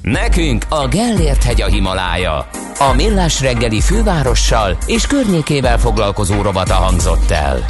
[0.01, 2.49] Nekünk a Gellért hegy a Himalája.
[2.79, 7.65] A Millás reggeli fővárossal és környékével foglalkozó rovata hangzott el.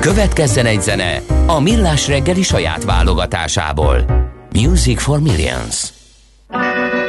[0.00, 4.04] Következzen egy zene a Millás reggeli saját válogatásából.
[4.52, 5.92] Music for Millions.
[6.50, 7.01] Old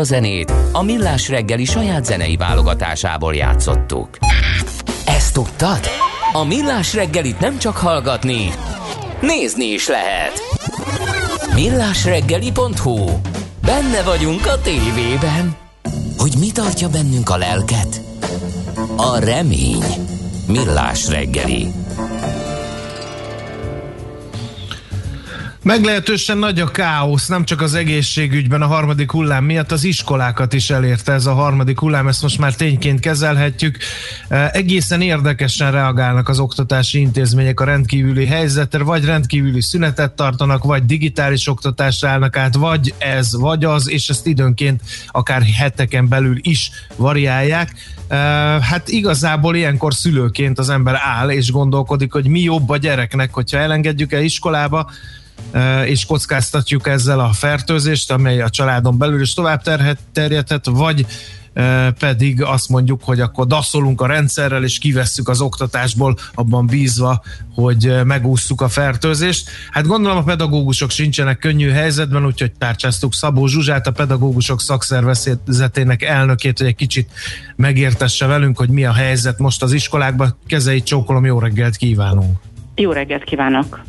[0.00, 4.18] a zenét a Millás reggeli saját zenei válogatásából játszottuk.
[5.06, 5.80] Ezt tudtad?
[6.32, 8.50] A Millás reggelit nem csak hallgatni,
[9.20, 10.32] nézni is lehet.
[11.54, 13.10] Millásreggeli.hu
[13.64, 15.56] Benne vagyunk a tévében.
[16.16, 18.00] Hogy mi tartja bennünk a lelket?
[18.96, 19.84] A remény.
[20.46, 21.79] Millás reggeli.
[25.62, 30.70] Meglehetősen nagy a káosz, nem csak az egészségügyben a harmadik hullám miatt, az iskolákat is
[30.70, 33.76] elérte ez a harmadik hullám, ezt most már tényként kezelhetjük.
[34.52, 41.48] Egészen érdekesen reagálnak az oktatási intézmények a rendkívüli helyzetre, vagy rendkívüli szünetet tartanak, vagy digitális
[41.48, 47.74] oktatásra állnak át, vagy ez, vagy az, és ezt időnként akár heteken belül is variálják.
[48.60, 53.58] Hát igazából ilyenkor szülőként az ember áll és gondolkodik, hogy mi jobb a gyereknek, hogyha
[53.58, 54.90] elengedjük el iskolába,
[55.84, 61.06] és kockáztatjuk ezzel a fertőzést, amely a családon belül is tovább terhet, terjedhet, vagy
[61.98, 67.22] pedig azt mondjuk, hogy akkor daszolunk a rendszerrel, és kivesszük az oktatásból, abban bízva,
[67.54, 69.50] hogy megússzuk a fertőzést.
[69.70, 76.58] Hát gondolom a pedagógusok sincsenek könnyű helyzetben, úgyhogy tárcsáztuk Szabó Zsuzsát, a pedagógusok szakszervezetének elnökét,
[76.58, 77.10] hogy egy kicsit
[77.56, 80.36] megértesse velünk, hogy mi a helyzet most az iskolákban.
[80.46, 82.38] Kezeit csókolom, jó reggelt kívánunk!
[82.74, 83.80] Jó reggelt kívánok!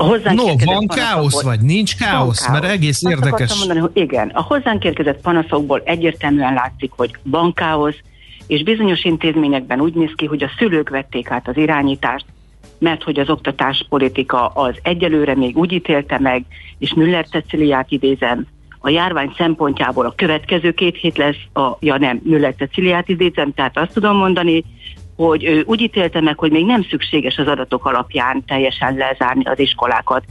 [0.00, 2.46] A hozzánk No, van káosz, vagy nincs káosz?
[2.46, 3.58] Van Mert egész Azt érdekes.
[3.58, 7.96] mondani, hogy igen, a hozzánk érkezett panaszokból egyértelműen látszik, hogy van káosz,
[8.46, 12.24] és bizonyos intézményekben úgy néz ki, hogy a szülők vették át az irányítást,
[12.78, 16.44] mert hogy az oktatáspolitika az egyelőre még úgy ítélte meg,
[16.78, 18.46] és Müller Ceciliát idézem,
[18.78, 23.78] a járvány szempontjából a következő két hét lesz, a, ja nem, Müller Ceciliát idézem, tehát
[23.78, 24.64] azt tudom mondani,
[25.26, 29.58] hogy ő úgy ítélte meg, hogy még nem szükséges az adatok alapján teljesen lezárni az
[29.58, 30.24] iskolákat.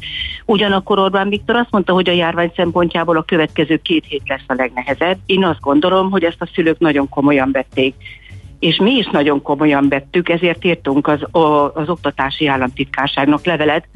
[0.46, 4.54] Ugyanakkor Orbán Viktor azt mondta, hogy a járvány szempontjából a következő két hét lesz a
[4.54, 5.18] legnehezebb.
[5.26, 7.96] Én azt gondolom, hogy ezt a szülők nagyon komolyan vették.
[8.60, 11.20] És mi is nagyon komolyan vettük, ezért írtunk az,
[11.74, 13.88] az Oktatási Államtitkárságnak levelet,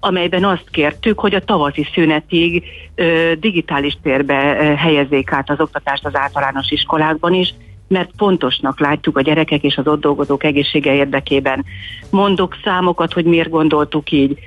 [0.00, 6.04] amelyben azt kértük, hogy a tavaszi szünetig ö, digitális térbe ö, helyezzék át az oktatást
[6.04, 7.54] az általános iskolákban is,
[7.88, 11.64] mert fontosnak látjuk a gyerekek és az ott dolgozók egészsége érdekében.
[12.10, 14.38] Mondok számokat, hogy miért gondoltuk így.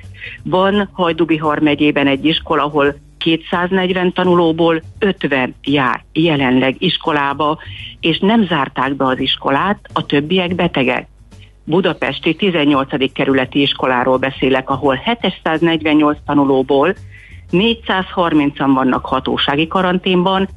[0.42, 7.58] Van Hajdubihar megyében egy iskola, ahol 240 tanulóból 50 jár jelenleg iskolába,
[8.00, 11.08] és nem zárták be az iskolát, a többiek betegek.
[11.64, 13.12] Budapesti 18.
[13.12, 16.94] kerületi iskoláról beszélek, ahol 748 tanulóból
[17.52, 20.48] 430-an vannak hatósági karanténban,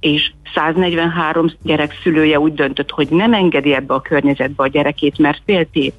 [0.00, 5.42] és 143 gyerek szülője úgy döntött, hogy nem engedi ebbe a környezetbe a gyerekét, mert
[5.44, 5.94] féltét.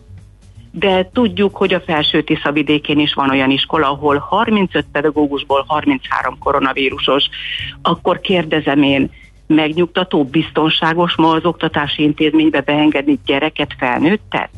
[0.72, 7.30] De tudjuk, hogy a felső Tiszavidékén is van olyan iskola, ahol 35 pedagógusból 33 koronavírusos.
[7.82, 9.10] Akkor kérdezem én,
[9.47, 14.49] megnyugtató, biztonságos ma az oktatási intézménybe beengedni gyereket, felnőttet?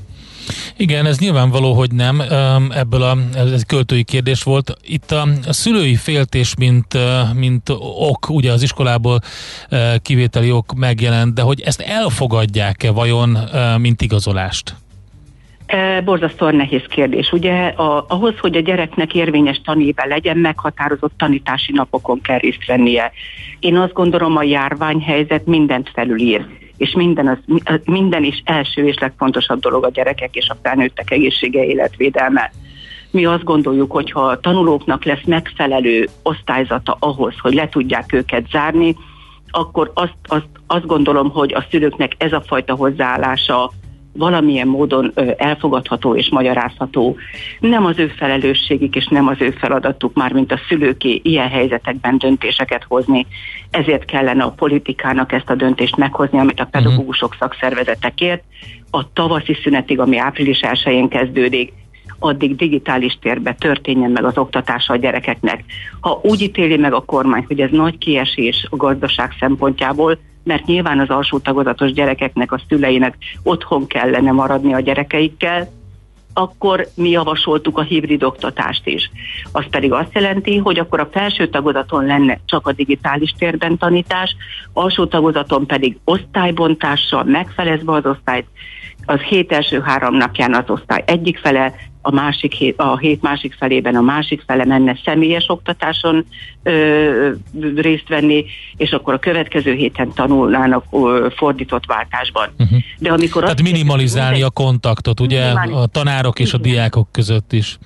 [0.77, 2.21] Igen, ez nyilvánvaló, hogy nem.
[2.69, 4.77] Ebből a, ez egy költői kérdés volt.
[4.87, 6.97] Itt a, a szülői féltés, mint,
[7.33, 7.69] mint
[7.99, 9.19] ok, ugye az iskolából
[10.01, 13.37] kivételi ok megjelent, de hogy ezt elfogadják-e vajon,
[13.77, 14.75] mint igazolást?
[16.03, 17.31] Borzasztóan nehéz kérdés.
[17.31, 23.11] Ugye a, ahhoz, hogy a gyereknek érvényes tanéve legyen, meghatározott tanítási napokon kell részt vennie.
[23.59, 26.45] Én azt gondolom, a járványhelyzet mindent felülír,
[26.77, 27.37] és minden, az,
[27.85, 32.51] minden is első és legfontosabb dolog a gyerekek és a felnőttek egészsége, életvédelme.
[33.11, 38.49] Mi azt gondoljuk, hogy ha a tanulóknak lesz megfelelő osztályzata ahhoz, hogy le tudják őket
[38.49, 38.95] zárni,
[39.49, 43.71] akkor azt, azt, azt gondolom, hogy a szülőknek ez a fajta hozzáállása
[44.17, 47.15] valamilyen módon elfogadható és magyarázható.
[47.59, 52.17] Nem az ő felelősségük és nem az ő feladatuk, már mint a szülőké ilyen helyzetekben
[52.17, 53.25] döntéseket hozni.
[53.69, 58.43] Ezért kellene a politikának ezt a döntést meghozni, amit a pedagógusok szakszervezetekért.
[58.91, 61.73] A tavaszi szünetig, ami április 1-én kezdődik,
[62.19, 65.63] addig digitális térbe történjen meg az oktatása a gyerekeknek.
[65.99, 70.99] Ha úgy ítéli meg a kormány, hogy ez nagy kiesés a gazdaság szempontjából, mert nyilván
[70.99, 75.69] az alsó tagozatos gyerekeknek, a szüleinek otthon kellene maradni a gyerekeikkel,
[76.37, 79.11] akkor mi javasoltuk a hibrid oktatást is.
[79.51, 84.35] Az pedig azt jelenti, hogy akkor a felső tagozaton lenne csak a digitális térben tanítás,
[84.73, 88.47] alsó tagozaton pedig osztálybontással megfelezve az osztályt,
[89.05, 93.55] az hét első három napján az osztály egyik fele, a, másik hét, a hét másik
[93.59, 96.25] felében a másik fele menne személyes oktatáson
[96.63, 97.29] ö,
[97.75, 98.45] részt venni,
[98.77, 102.49] és akkor a következő héten tanulnának ö, fordított váltásban.
[102.59, 102.79] Uh-huh.
[102.99, 107.77] De amikor Tehát minimalizálni a kontaktot, ugye a tanárok és a diákok között is.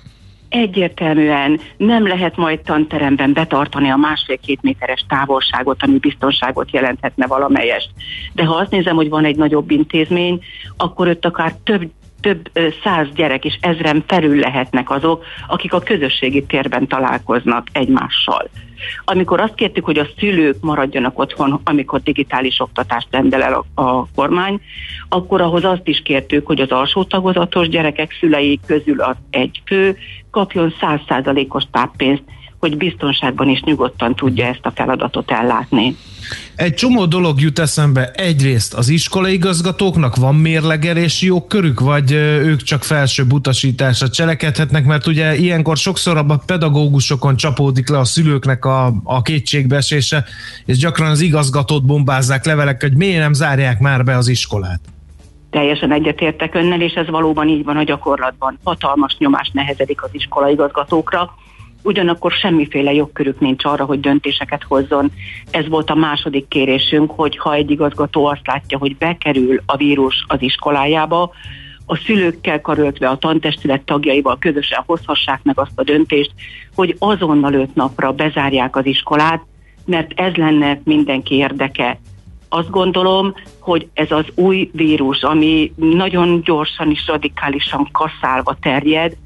[0.50, 7.90] Egyértelműen nem lehet majd tanteremben betartani a másfél-két méteres távolságot, ami biztonságot jelenthetne valamelyest.
[8.32, 10.40] De ha azt nézem, hogy van egy nagyobb intézmény,
[10.76, 11.90] akkor ott akár több
[12.20, 12.50] több
[12.84, 18.48] száz gyerek és ezren felül lehetnek azok, akik a közösségi térben találkoznak egymással.
[19.04, 24.06] Amikor azt kértük, hogy a szülők maradjanak otthon, amikor digitális oktatást rendel el a, a
[24.14, 24.60] kormány,
[25.08, 29.96] akkor ahhoz azt is kértük, hogy az alsó tagozatos gyerekek szülei közül az egy fő
[30.30, 32.22] kapjon 100%-os táppénzt,
[32.60, 35.96] hogy biztonságban és nyugodtan tudja ezt a feladatot ellátni.
[36.56, 38.10] Egy csomó dolog jut eszembe.
[38.10, 45.76] Egyrészt az iskolaigazgatóknak van mérlegelési jogkörük, vagy ők csak felsőbb utasításra cselekedhetnek, mert ugye ilyenkor
[45.76, 50.24] sokszor a pedagógusokon csapódik le a szülőknek a, a kétségbeesése,
[50.64, 54.80] és gyakran az igazgatót bombázzák levelek, hogy miért nem zárják már be az iskolát.
[55.50, 58.58] Teljesen egyetértek önnel, és ez valóban így van a gyakorlatban.
[58.64, 61.34] Hatalmas nyomás nehezedik az iskolaigazgatókra,
[61.82, 65.12] ugyanakkor semmiféle jogkörük nincs arra, hogy döntéseket hozzon.
[65.50, 70.24] Ez volt a második kérésünk, hogy ha egy igazgató azt látja, hogy bekerül a vírus
[70.28, 71.32] az iskolájába,
[71.86, 76.32] a szülőkkel karöltve, a tantestület tagjaival közösen hozhassák meg azt a döntést,
[76.74, 79.42] hogy azonnal öt napra bezárják az iskolát,
[79.84, 82.00] mert ez lenne mindenki érdeke.
[82.48, 89.16] Azt gondolom, hogy ez az új vírus, ami nagyon gyorsan és radikálisan kaszálva terjed,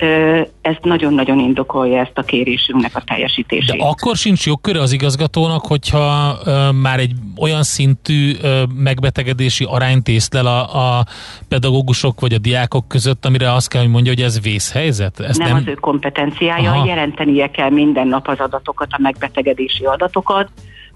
[0.00, 3.76] ö, ez nagyon-nagyon indokolja ezt a kérésünknek a teljesítését.
[3.76, 6.38] De akkor sincs jogköre az igazgatónak, hogyha
[6.82, 8.32] már egy olyan szintű
[8.74, 11.04] megbetegedési arányt észlel a, a
[11.48, 15.20] pedagógusok vagy a diákok között, amire azt kell, hogy mondja, hogy ez vészhelyzet?
[15.20, 16.86] Ez nem, nem az ő kompetenciája, Aha.
[16.86, 20.48] jelentenie kell minden nap az adatokat, a megbetegedési adatokat,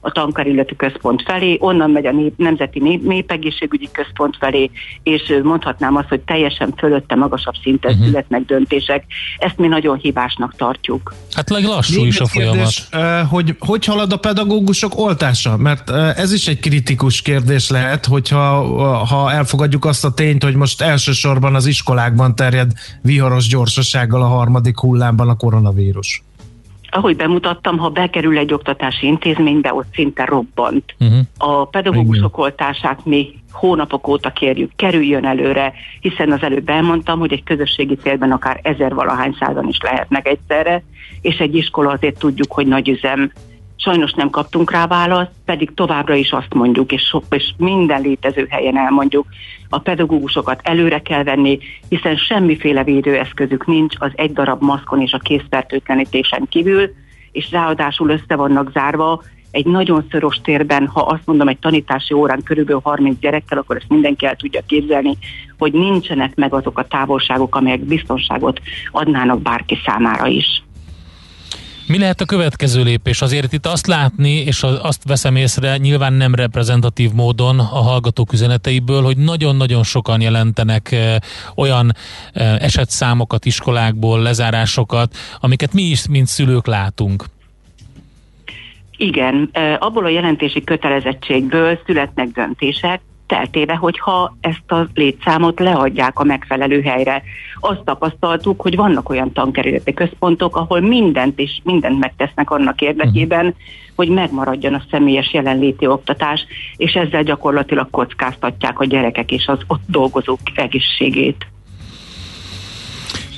[0.04, 4.70] a tankarilletű központ felé, onnan megy a nép, Nemzeti nép, Népegészségügyi Központ felé,
[5.02, 8.06] és mondhatnám azt, hogy teljesen fölötte magasabb szinten uh-huh.
[8.06, 9.04] születnek döntések.
[9.38, 11.14] Ezt mi nagyon hibásnak tartjuk.
[11.32, 12.56] Hát lassú Még is a folyamat.
[12.56, 12.88] kérdés,
[13.30, 15.56] hogy hogy halad a pedagógusok oltása?
[15.56, 18.62] Mert ez is egy kritikus kérdés lehet, hogyha
[19.04, 24.78] ha elfogadjuk azt a tényt, hogy most elsősorban az iskolákban terjed viharos gyorsasággal a harmadik
[24.78, 26.22] hullámban a koronavírus.
[26.94, 30.94] Ahogy bemutattam, ha bekerül egy oktatási intézménybe, ott szinte robbant.
[31.00, 31.18] Uh-huh.
[31.38, 37.42] A pedagógusok oltását mi hónapok óta kérjük, kerüljön előre, hiszen az előbb elmondtam, hogy egy
[37.42, 40.82] közösségi térben akár ezer valahány százan is lehetnek egyszerre,
[41.20, 43.32] és egy iskola azért tudjuk, hogy nagy üzem.
[43.76, 48.46] Sajnos nem kaptunk rá választ, pedig továbbra is azt mondjuk, és, so, és minden létező
[48.50, 49.26] helyen elmondjuk,
[49.68, 51.58] a pedagógusokat előre kell venni,
[51.88, 56.90] hiszen semmiféle védőeszközük nincs az egy darab maszkon és a készfertőtlenítésen kívül,
[57.32, 59.22] és ráadásul össze vannak zárva,
[59.54, 63.88] egy nagyon szoros térben, ha azt mondom, egy tanítási órán körülbelül 30 gyerekkel, akkor ezt
[63.88, 65.16] mindenki el tudja képzelni,
[65.58, 70.63] hogy nincsenek meg azok a távolságok, amelyek biztonságot adnának bárki számára is.
[71.86, 73.22] Mi lehet a következő lépés?
[73.22, 78.32] Azért itt azt látni, és az- azt veszem észre, nyilván nem reprezentatív módon a hallgatók
[78.32, 81.16] üzeneteiből, hogy nagyon-nagyon sokan jelentenek eh,
[81.54, 81.92] olyan
[82.32, 87.24] eh, esetszámokat iskolákból, lezárásokat, amiket mi is, mint szülők látunk.
[88.96, 96.24] Igen, eh, abból a jelentési kötelezettségből születnek döntések, feltéve, hogyha ezt a létszámot leadják a
[96.24, 97.22] megfelelő helyre.
[97.60, 103.54] Azt tapasztaltuk, hogy vannak olyan tankerületi központok, ahol mindent és mindent megtesznek annak érdekében,
[103.96, 106.46] hogy megmaradjon a személyes jelenléti oktatás,
[106.76, 111.46] és ezzel gyakorlatilag kockáztatják a gyerekek és az ott dolgozók egészségét.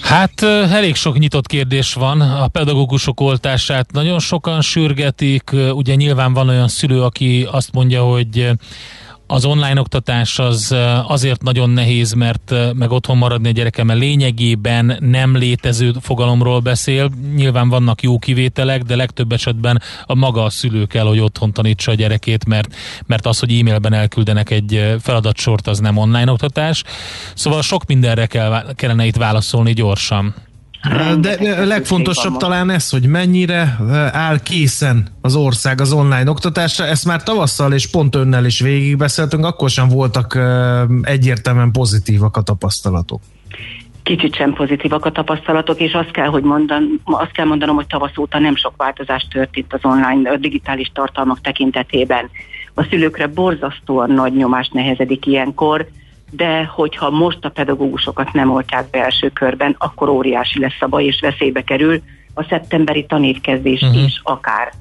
[0.03, 2.21] Hát elég sok nyitott kérdés van.
[2.21, 5.51] A pedagógusok oltását nagyon sokan sürgetik.
[5.73, 8.51] Ugye nyilván van olyan szülő, aki azt mondja, hogy
[9.27, 10.75] az online oktatás az
[11.07, 17.11] azért nagyon nehéz, mert meg otthon maradni a gyerekemmel lényegében nem létező fogalomról beszél.
[17.35, 21.91] Nyilván vannak jó kivételek, de legtöbb esetben a maga a szülő kell, hogy otthon tanítsa
[21.91, 22.75] a gyerekét, mert,
[23.07, 26.83] mert az, hogy e-mailben elküldenek egy feladatsort, az nem online oktatás.
[27.35, 30.35] Szóval sok mindenre kell, kellene itt válaszolni gyorsan.
[31.21, 33.79] De a legfontosabb talán ez, hogy mennyire
[34.13, 36.85] áll készen az ország az online oktatásra.
[36.85, 40.39] Ezt már tavasszal és pont önnel is végigbeszéltünk, akkor sem voltak
[41.03, 43.21] egyértelműen pozitívak a tapasztalatok.
[44.03, 48.17] Kicsit sem pozitívak a tapasztalatok, és azt kell, hogy mondan, azt kell mondanom, hogy tavasz
[48.19, 52.31] óta nem sok változás történt az online a digitális tartalmak tekintetében.
[52.75, 55.89] A szülőkre borzasztóan nagy nyomás nehezedik ilyenkor,
[56.31, 61.05] de hogyha most a pedagógusokat nem oltják be első körben, akkor óriási lesz a baj,
[61.05, 62.03] és veszélybe kerül
[62.35, 64.05] a szeptemberi tanévkezdés uh-huh.
[64.05, 64.73] is akár.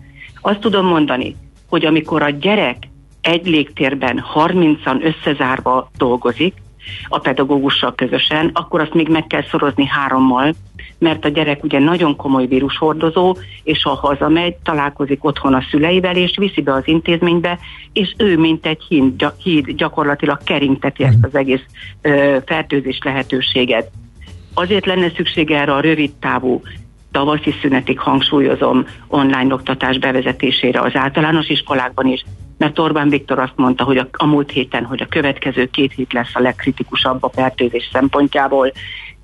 [0.42, 1.36] Azt tudom mondani,
[1.70, 2.78] hogy amikor a gyerek
[3.22, 6.54] egy légtérben 30-an összezárva dolgozik,
[7.08, 10.54] a pedagógussal közösen, akkor azt még meg kell szorozni hárommal,
[10.98, 16.38] mert a gyerek ugye nagyon komoly vírushordozó, és ha hazamegy, találkozik otthon a szüleivel, és
[16.38, 17.60] viszi be az intézménybe,
[17.94, 21.64] és ő, mint egy híd, híd gyakorlatilag keringteti ezt az egész
[22.02, 23.92] ö, fertőzés lehetőséget.
[24.54, 26.62] Azért lenne szükség erre a rövid távú
[27.12, 32.26] tavaszi szünetig hangsúlyozom online oktatás bevezetésére az általános iskolákban is,
[32.58, 36.14] mert Orbán Viktor azt mondta, hogy a, a múlt héten, hogy a következő két hét
[36.14, 38.72] lesz a legkritikusabb a fertőzés szempontjából.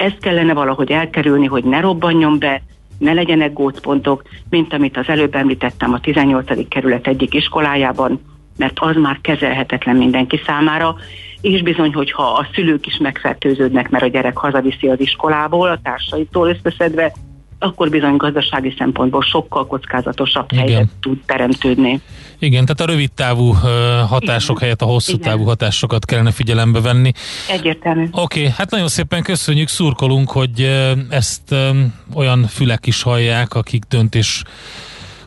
[0.01, 2.61] Ezt kellene valahogy elkerülni, hogy ne robbanjon be,
[2.97, 6.67] ne legyenek gócpontok, mint amit az előbb említettem a 18.
[6.67, 8.21] kerület egyik iskolájában,
[8.57, 10.95] mert az már kezelhetetlen mindenki számára,
[11.41, 16.49] és bizony, hogyha a szülők is megfertőződnek, mert a gyerek hazaviszi az iskolából, a társaitól
[16.49, 17.13] összeszedve,
[17.63, 20.65] akkor bizony gazdasági szempontból sokkal kockázatosabb Igen.
[20.65, 22.01] helyzet tud teremtődni.
[22.39, 23.51] Igen, tehát a rövid távú
[24.09, 25.29] hatások helyett a hosszú Igen.
[25.29, 27.11] távú hatásokat kellene figyelembe venni.
[27.49, 28.07] Egyértelmű.
[28.11, 30.61] Oké, okay, hát nagyon szépen köszönjük, szurkolunk, hogy
[31.09, 31.55] ezt
[32.13, 34.43] olyan fülek is hallják, akik döntés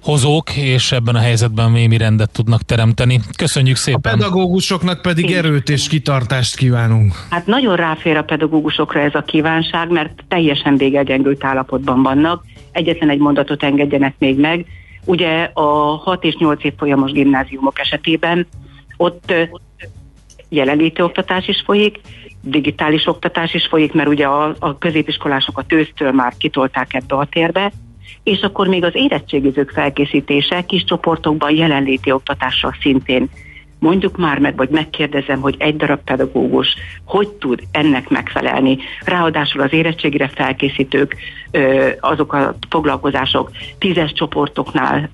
[0.04, 3.20] hozók, és ebben a helyzetben némi rendet tudnak teremteni.
[3.36, 4.00] Köszönjük A szépen!
[4.00, 7.12] pedagógusoknak pedig erőt és kitartást kívánunk.
[7.30, 12.44] Hát nagyon ráfér a pedagógusokra ez a kívánság, mert teljesen végegyengült állapotban vannak.
[12.72, 14.66] Egyetlen egy mondatot engedjenek még meg.
[15.04, 15.62] Ugye a
[15.96, 18.46] 6 és 8 évfolyamos gimnáziumok esetében
[18.96, 19.32] ott
[20.48, 22.00] jelenléti oktatás is folyik,
[22.42, 27.72] digitális oktatás is folyik, mert ugye a, a középiskolásokat ősztől már kitolták ebbe a térbe,
[28.24, 33.28] és akkor még az érettségizők felkészítése kis csoportokban jelenléti oktatással szintén
[33.78, 36.74] mondjuk már meg, vagy megkérdezem, hogy egy darab pedagógus
[37.04, 38.78] hogy tud ennek megfelelni.
[39.04, 41.16] Ráadásul az érettségire felkészítők,
[42.00, 45.10] azok a foglalkozások tízes csoportoknál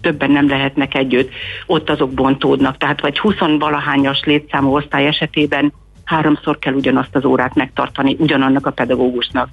[0.00, 1.30] többen nem lehetnek együtt,
[1.66, 2.76] ott azok bontódnak.
[2.76, 5.72] Tehát vagy 20 valahányas létszámú osztály esetében
[6.04, 9.48] háromszor kell ugyanazt az órát megtartani ugyanannak a pedagógusnak.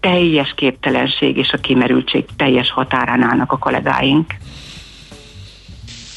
[0.00, 4.34] Teljes képtelenség és a kimerültség teljes határán állnak a kollégáink.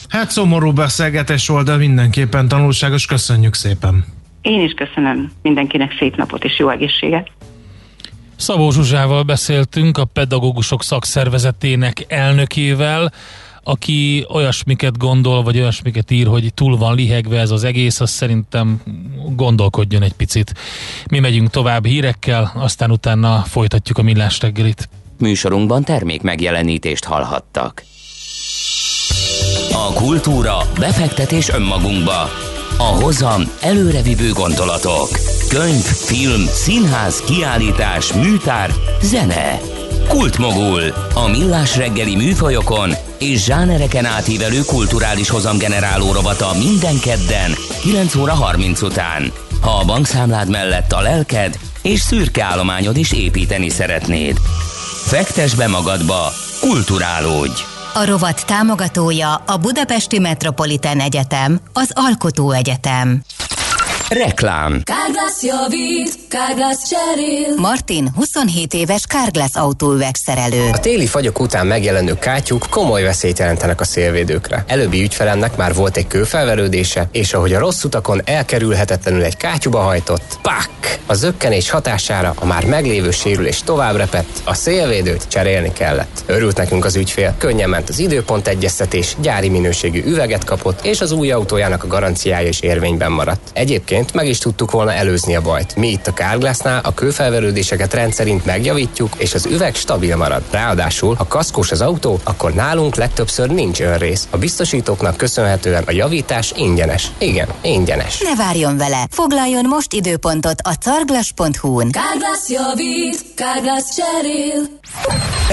[0.09, 3.05] Hát szomorú beszélgetés volt, de mindenképpen tanulságos.
[3.05, 4.05] Köszönjük szépen.
[4.41, 7.31] Én is köszönöm mindenkinek szép napot és jó egészséget.
[8.35, 13.11] Szabó Zsuzsával beszéltünk, a pedagógusok szakszervezetének elnökével,
[13.69, 18.81] aki olyasmiket gondol, vagy olyasmiket ír, hogy túl van lihegve ez az egész, az szerintem
[19.35, 20.53] gondolkodjon egy picit.
[21.11, 24.89] Mi megyünk tovább hírekkel, aztán utána folytatjuk a millás reggelit.
[25.17, 27.83] Műsorunkban termék megjelenítést hallhattak.
[29.71, 32.29] A kultúra, befektetés önmagunkba.
[32.77, 35.09] A hozam előrevívő gondolatok.
[35.49, 38.71] Könyv, film, színház, kiállítás, műtár,
[39.01, 39.78] zene.
[40.09, 40.81] Kultmogul.
[41.13, 48.81] A millás reggeli műfajokon és zsánereken átívelő kulturális hozamgeneráló rovata minden kedden 9 óra 30
[48.81, 49.31] után.
[49.61, 54.37] Ha a bankszámlád mellett a lelked és szürke állományod is építeni szeretnéd.
[55.05, 57.61] Fektes be magadba, kulturálódj!
[57.93, 63.21] A rovat támogatója a Budapesti Metropolitán Egyetem, az Alkotó Egyetem.
[64.09, 67.55] Reklám Kárglász javít, Kárglász cserél.
[67.55, 70.69] Martin 27 éves Kárglász autóüvegszerelő.
[70.71, 74.63] A téli fagyok után megjelenő kátyúk komoly veszélyt jelentenek a szélvédőkre.
[74.67, 80.39] Előbbi ügyfelemnek már volt egy kőfelverődése, és ahogy a rossz utakon elkerülhetetlenül egy kátyúba hajtott,
[80.41, 80.69] pak!
[81.05, 86.23] A zökkenés hatására a már meglévő sérülés tovább repett, a szélvédőt cserélni kellett.
[86.25, 91.11] Örült nekünk az ügyfél, könnyen ment az időpont egyeztetés, gyári minőségű üveget kapott, és az
[91.11, 93.49] új autójának a garanciája is érvényben maradt.
[93.53, 95.75] Egyébként meg is tudtuk volna előzni a bajt.
[95.75, 100.43] Mi itt a Kárglásznál a kőfelverődéseket rendszerint megjavítjuk, és az üveg stabil marad.
[100.51, 104.27] Ráadásul, ha kaszkós az autó, akkor nálunk legtöbbször nincs önrész.
[104.29, 107.11] A biztosítóknak köszönhetően a javítás ingyenes.
[107.17, 108.19] Igen, ingyenes.
[108.19, 109.07] Ne várjon vele!
[109.09, 111.91] Foglaljon most időpontot a carglass.hu-n.
[111.91, 114.79] Kárglász javít, Kárglász cserél.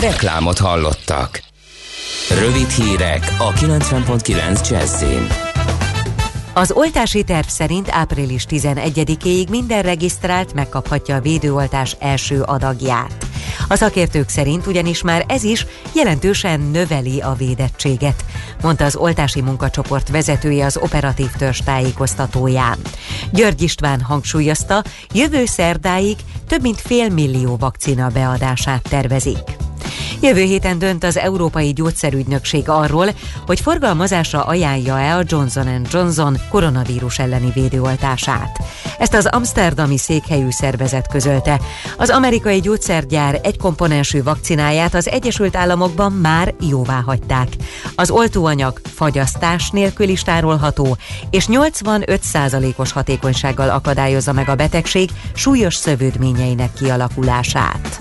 [0.00, 1.40] Reklámot hallottak.
[2.40, 5.45] Rövid hírek a 90.9 Jazzin.
[6.58, 13.26] Az oltási terv szerint április 11-ig minden regisztrált megkaphatja a védőoltás első adagját.
[13.68, 18.24] A szakértők szerint ugyanis már ez is jelentősen növeli a védettséget,
[18.62, 22.78] mondta az oltási munkacsoport vezetője az operatív törzs tájékoztatóján.
[23.32, 26.16] György István hangsúlyozta, jövő szerdáig
[26.48, 29.56] több mint fél millió vakcina beadását tervezik.
[30.20, 33.06] Jövő héten dönt az Európai Gyógyszerügynökség arról,
[33.46, 38.58] hogy forgalmazásra ajánlja-e a Johnson Johnson koronavírus elleni védőoltását.
[38.98, 41.60] Ezt az amsterdami székhelyű szervezet közölte.
[41.96, 47.48] Az amerikai gyógyszergyár egy komponensű vakcináját az Egyesült Államokban már jóvá hagyták.
[47.94, 50.96] Az oltóanyag fagyasztás nélkül is tárolható,
[51.30, 58.00] és 85%-os hatékonysággal akadályozza meg a betegség súlyos szövődményeinek kialakulását.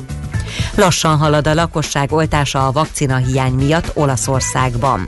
[0.75, 5.05] Lassan halad a lakosság oltása a vakcina hiány miatt Olaszországban.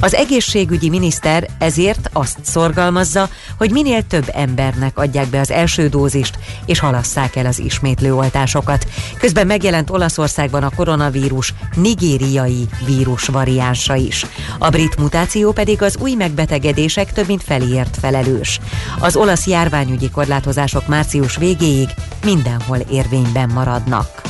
[0.00, 3.28] Az egészségügyi miniszter ezért azt szorgalmazza,
[3.58, 8.86] hogy minél több embernek adják be az első dózist, és halasszák el az ismétlő oltásokat.
[9.18, 14.26] Közben megjelent Olaszországban a koronavírus nigériai vírus variánsa is.
[14.58, 18.60] A brit mutáció pedig az új megbetegedések több mint feléért felelős.
[18.98, 21.88] Az olasz járványügyi korlátozások március végéig
[22.24, 24.22] mindenhol érvényben maradnak.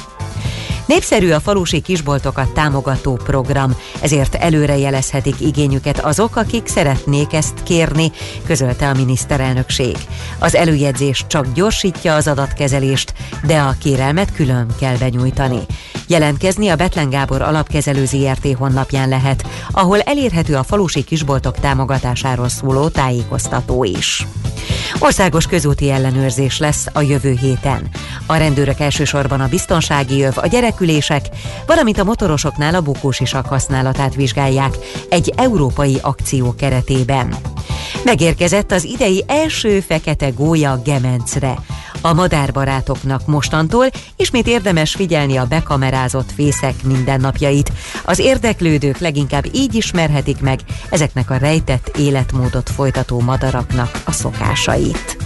[0.87, 8.13] Népszerű a falusi kisboltokat támogató program, ezért előrejelezhetik igényüket azok, akik szeretnék ezt kérni,
[8.47, 9.97] közölte a miniszterelnökség.
[10.39, 13.15] Az előjegyzés csak gyorsítja az adatkezelést,
[13.47, 15.61] de a kérelmet külön kell benyújtani.
[16.07, 22.89] Jelentkezni a Betlen Gábor alapkezelő ZRT honlapján lehet, ahol elérhető a falusi kisboltok támogatásáról szóló
[22.89, 24.27] tájékoztató is.
[24.99, 27.89] Országos közúti ellenőrzés lesz a jövő héten.
[28.27, 31.27] A rendőrök elsősorban a biztonsági öv, a gyerekülések,
[31.67, 34.77] valamint a motorosoknál a bukósisak használatát vizsgálják
[35.11, 37.35] egy európai akció keretében.
[38.05, 41.55] Megérkezett az idei első fekete gólya Gemencre.
[42.01, 47.73] A madárbarátoknak mostantól ismét érdemes figyelni a bekamerázott fészek mindennapjait.
[48.05, 50.61] Az érdeklődők leginkább így ismerhetik meg
[50.91, 55.24] ezeknek a rejtett életmódot folytató madaraknak a szokásait.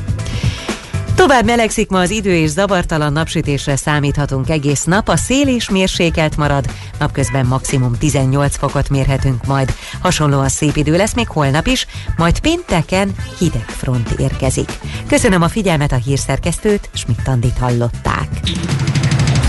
[1.18, 6.36] Tovább melegszik ma az idő és zavartalan napsütésre számíthatunk egész nap, a szél is mérsékelt
[6.36, 6.64] marad,
[6.98, 9.74] napközben maximum 18 fokot mérhetünk majd.
[10.02, 11.86] Hasonlóan szép idő lesz még holnap is,
[12.16, 14.72] majd pénteken hideg front érkezik.
[15.08, 18.28] Köszönöm a figyelmet a hírszerkesztőt, Schmidt-Tandit hallották.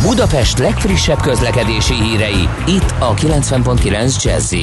[0.02, 4.54] Budapest legfrissebb közlekedési hírei, itt a 90.9 jazz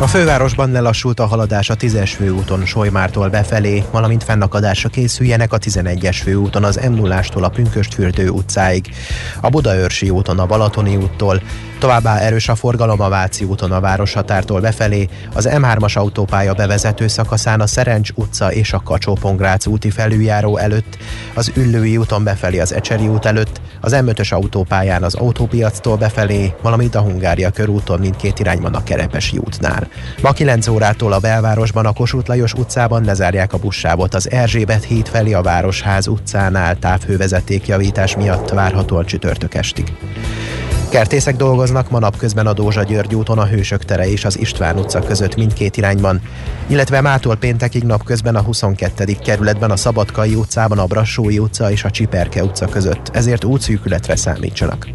[0.00, 6.18] a fővárosban lelassult a haladás a 10-es főúton Solymártól befelé, valamint fennakadásra készüljenek a 11-es
[6.22, 8.94] főúton az m 0 a Pünköstfürdő utcáig,
[9.40, 11.40] a Budaörsi úton a Balatoni úttól,
[11.78, 17.60] Továbbá erős a forgalom a Váci úton a városhatártól befelé, az M3-as autópálya bevezető szakaszán
[17.60, 19.18] a Szerencs utca és a kacsó
[19.66, 20.98] úti felüljáró előtt,
[21.34, 26.94] az Üllői úton befelé az Ecseri út előtt, az M5-ös autópályán az autópiactól befelé, valamint
[26.94, 29.87] a Hungária körúton mindkét irányban a Kerepesi útnál.
[30.22, 35.08] Ma 9 órától a belvárosban a Kossuth Lajos utcában lezárják a buszsávot az Erzsébet híd
[35.08, 39.92] felé a Városház utcánál távhővezetékjavítás miatt várhatóan csütörtök estig.
[40.90, 45.00] Kertészek dolgoznak ma napközben a Dózsa György úton a Hősök tere és az István utca
[45.00, 46.20] között mindkét irányban,
[46.66, 49.16] illetve mától péntekig napközben a 22.
[49.24, 54.88] kerületben a Szabadkai utcában a Brassói utca és a Csiperke utca között, ezért útszűkületre számítsanak.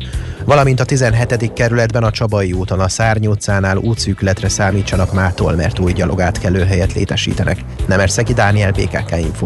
[0.46, 1.54] Valamint a 17.
[1.54, 5.94] kerületben a Csabai úton a Szárny utcánál útszűkületre számítsanak mától, mert új
[6.68, 7.60] helyet létesítenek.
[7.88, 9.46] Nemerszegi Dániel, BKK Info.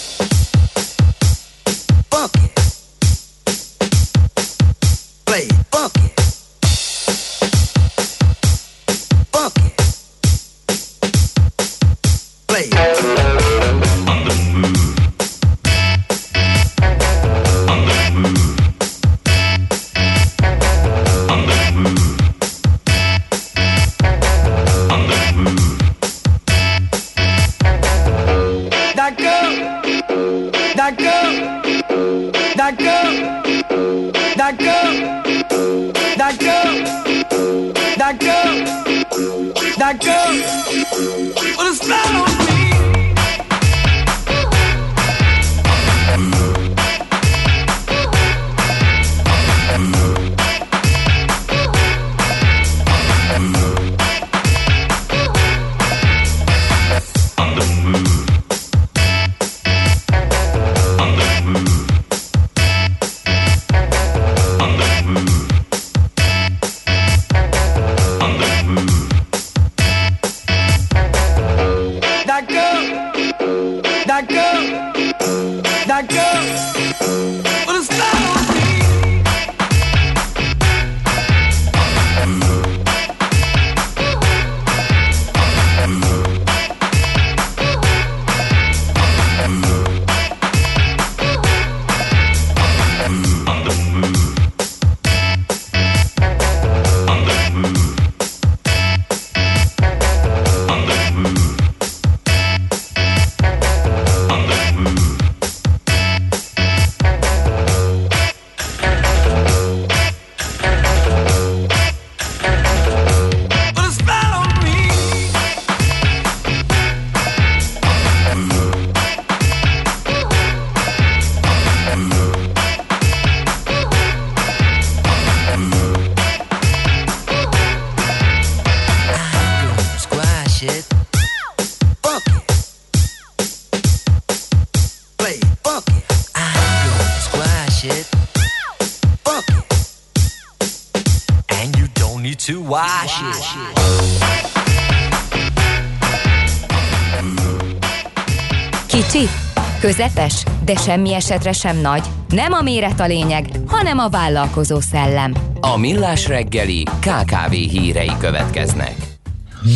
[150.65, 152.03] De semmi esetre sem nagy.
[152.29, 155.33] Nem a méret a lényeg, hanem a vállalkozó szellem.
[155.59, 158.95] A Millás reggeli KKV hírei következnek.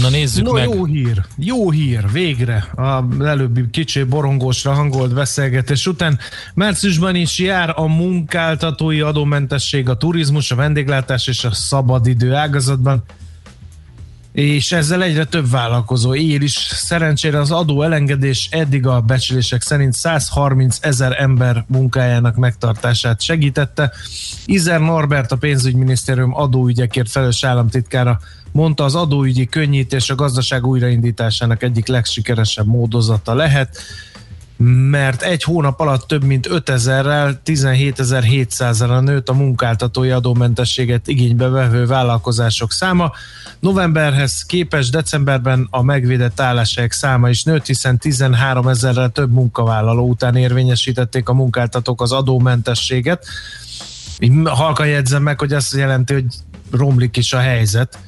[0.01, 0.69] Na nézzük no, meg.
[0.69, 6.19] jó hír, jó hír, végre a előbbi kicsi borongósra hangolt beszélgetés után.
[6.53, 13.03] Márciusban is jár a munkáltatói adómentesség a turizmus, a vendéglátás és a szabadidő ágazatban
[14.35, 16.53] és ezzel egyre több vállalkozó él is.
[16.71, 23.91] Szerencsére az adó elengedés eddig a becslések szerint 130 ezer ember munkájának megtartását segítette.
[24.45, 28.19] Izer Norbert, a pénzügyminisztérium adóügyekért felelős államtitkára
[28.51, 33.77] mondta, az adóügyi könnyítés a gazdaság újraindításának egyik legsikeresebb módozata lehet
[34.57, 42.71] mert egy hónap alatt több mint 5000-rel 17.700-ra nőtt a munkáltatói adómentességet igénybe vevő vállalkozások
[42.71, 43.11] száma.
[43.59, 50.35] Novemberhez képest decemberben a megvédett álláshelyek száma is nőtt, hiszen 13 ezerrel több munkavállaló után
[50.35, 53.25] érvényesítették a munkáltatók az adómentességet.
[54.19, 56.25] Így halkan jegyzem meg, hogy azt jelenti, hogy
[56.71, 57.99] romlik is a helyzet.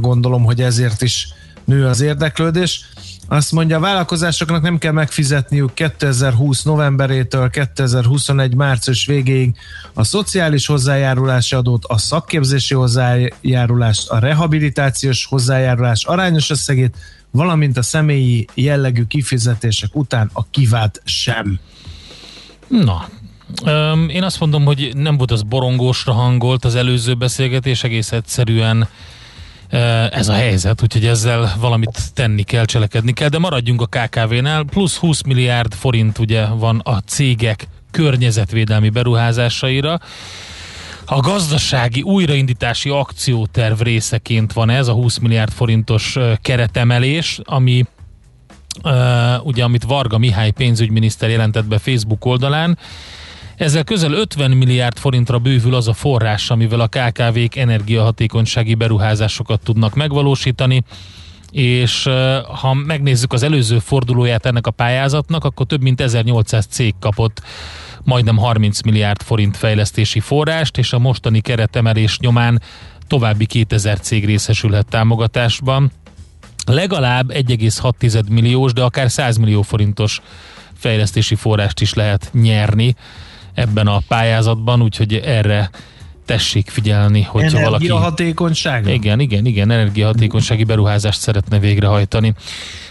[0.00, 1.28] Gondolom, hogy ezért is
[1.64, 2.88] nő az érdeklődés.
[3.28, 9.56] Azt mondja, a vállalkozásoknak nem kell megfizetniük 2020 novemberétől 2021 március végéig
[9.92, 16.96] a szociális hozzájárulási adót, a szakképzési hozzájárulást, a rehabilitációs hozzájárulás arányos összegét,
[17.30, 21.58] valamint a személyi jellegű kifizetések után a kivált sem.
[22.68, 23.08] Na,
[23.64, 28.88] Öm, én azt mondom, hogy nem volt az borongósra hangolt az előző beszélgetés, egész egyszerűen
[30.10, 34.96] ez a helyzet, úgyhogy ezzel valamit tenni kell, cselekedni kell, de maradjunk a KKV-nál, plusz
[34.96, 40.00] 20 milliárd forint ugye van a cégek környezetvédelmi beruházásaira.
[41.06, 47.84] A gazdasági újraindítási akcióterv részeként van ez, a 20 milliárd forintos keretemelés, ami
[48.82, 52.78] uh, ugye amit Varga Mihály pénzügyminiszter jelentett be Facebook oldalán,
[53.56, 59.94] ezzel közel 50 milliárd forintra bővül az a forrás, amivel a KKV-k energiahatékonysági beruházásokat tudnak
[59.94, 60.82] megvalósítani,
[61.50, 62.02] és
[62.60, 67.42] ha megnézzük az előző fordulóját ennek a pályázatnak, akkor több mint 1800 cég kapott
[68.02, 72.62] majdnem 30 milliárd forint fejlesztési forrást, és a mostani keretemelés nyomán
[73.06, 75.92] további 2000 cég részesülhet támogatásban.
[76.66, 80.20] Legalább 1,6 milliós, de akár 100 millió forintos
[80.78, 82.94] fejlesztési forrást is lehet nyerni
[83.54, 85.70] ebben a pályázatban, úgyhogy erre
[86.24, 87.84] tessék figyelni, hogyha valaki...
[87.84, 88.86] Energiahatékonyság?
[88.86, 92.34] Igen, igen, igen, energiahatékonysági beruházást szeretne végrehajtani.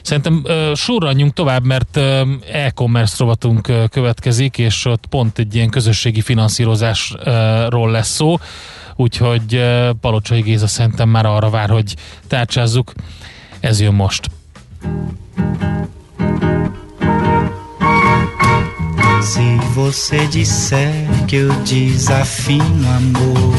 [0.02, 5.69] Szerintem uh, sorranjunk tovább, mert uh, e-commerce rovatunk uh, következik, és ott pont egy ilyen
[5.69, 8.38] közösségi finanszírozásról lesz szó,
[8.95, 11.95] úgyhogy uh, Palocsai Géza szerintem már arra vár, hogy
[12.27, 12.94] tárcsázzuk.
[13.60, 14.30] Ez jön most.
[19.24, 23.54] Se você disser que eu desafino amor,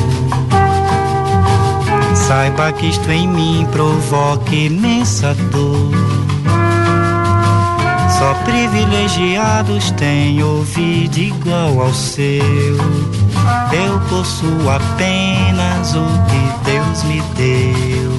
[2.15, 5.91] saiba que isto em mim provoca imensa dor.
[8.19, 12.77] Só privilegiados têm ouvido igual ao seu.
[13.73, 18.13] Eu possuo apenas o que Deus me deu.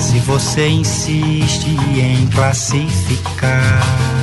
[0.00, 4.15] Se você insiste em classificar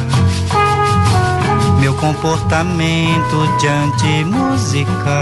[1.84, 5.20] meu comportamento diante musical.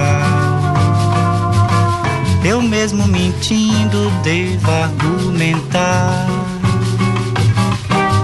[2.44, 6.28] Eu mesmo mentindo devo argumentar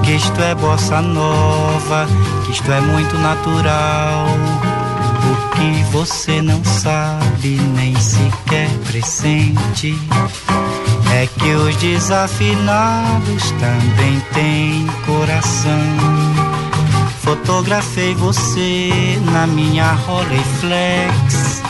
[0.03, 2.07] que isto é bossa nova,
[2.45, 4.27] que isto é muito natural.
[5.23, 9.97] O que você não sabe nem sequer pressente
[11.11, 16.46] é que os desafinados também têm coração.
[17.27, 21.61] Fotografei você na minha Rolleiflex.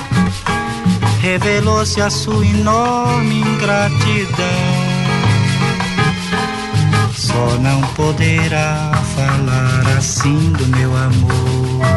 [1.19, 4.45] Revelou-se a sua enorme ingratidão.
[7.15, 11.87] Só não poderá falar assim do meu amor.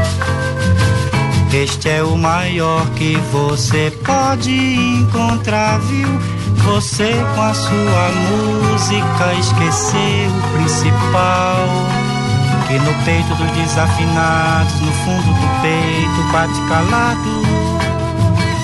[1.52, 6.08] Este é o maior que você pode encontrar, viu?
[6.64, 11.89] Você com a sua música esqueceu o principal.
[12.70, 17.42] Que no peito dos desafinados, no fundo do peito bate calado.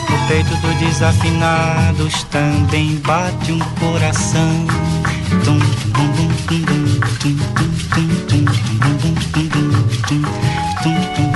[0.09, 4.65] No peito dos desafinados também bate um coração.
[5.45, 6.13] Tum, tum,
[6.47, 6.87] tum, tum,
[7.19, 8.45] tum, tum, tum, tum, tum,
[8.77, 9.59] tum, tum,
[10.07, 10.23] tum,
[10.83, 11.36] tum, tum,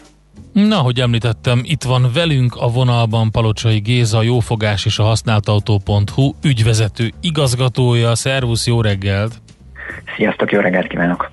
[0.53, 6.33] Na, hogy említettem, itt van velünk a vonalban Palocsai Géza, a jófogás és a használtautó.hu
[6.43, 8.15] ügyvezető igazgatója.
[8.15, 9.41] Szervusz, jó reggelt!
[10.15, 11.31] Sziasztok, jó reggelt kívánok!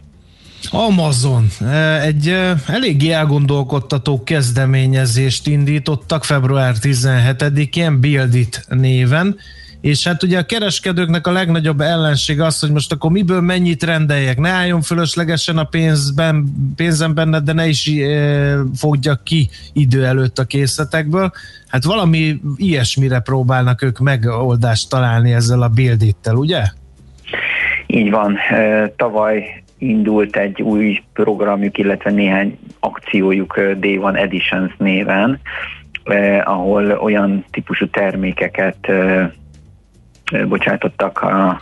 [0.70, 9.36] Amazon eh, egy eh, eléggé elgondolkodtató kezdeményezést indítottak február 17-én Build It néven,
[9.80, 14.38] és hát ugye a kereskedőknek a legnagyobb ellenség az, hogy most akkor miből mennyit rendeljek,
[14.38, 16.44] ne álljon fölöslegesen a pénzben,
[16.76, 21.30] pénzem benne, de ne is e, fogja ki idő előtt a készletekből.
[21.68, 26.62] Hát valami ilyesmire próbálnak ők megoldást találni ezzel a Build It-tel, ugye?
[27.86, 28.36] Így van.
[28.96, 35.40] Tavaly indult egy új programjuk, illetve néhány akciójuk Day One Editions néven,
[36.44, 38.90] ahol olyan típusú termékeket
[40.48, 41.60] bocsátottak a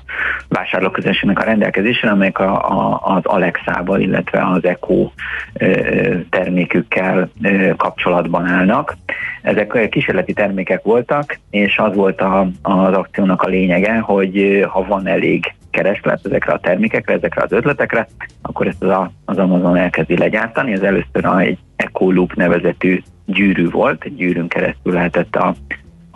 [0.49, 5.11] vásárlóközönségnek a rendelkezésre, amelyek a, a, az Alexával, illetve az Echo
[5.53, 7.31] eh, termékükkel
[7.77, 8.97] kapcsolatban állnak.
[9.43, 15.07] Ezek kísérleti termékek voltak, és az volt a, az akciónak a lényege, hogy ha van
[15.07, 18.09] elég kereslet ezekre a termékekre, ezekre az ötletekre,
[18.43, 20.73] akkor ezt az, az Amazon elkezdi legyártani.
[20.73, 25.55] Ez először a, egy EcoLoop nevezetű gyűrű volt, egy gyűrűn keresztül lehetett a,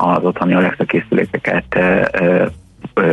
[0.02, 1.78] az otthoni Alexa készülékeket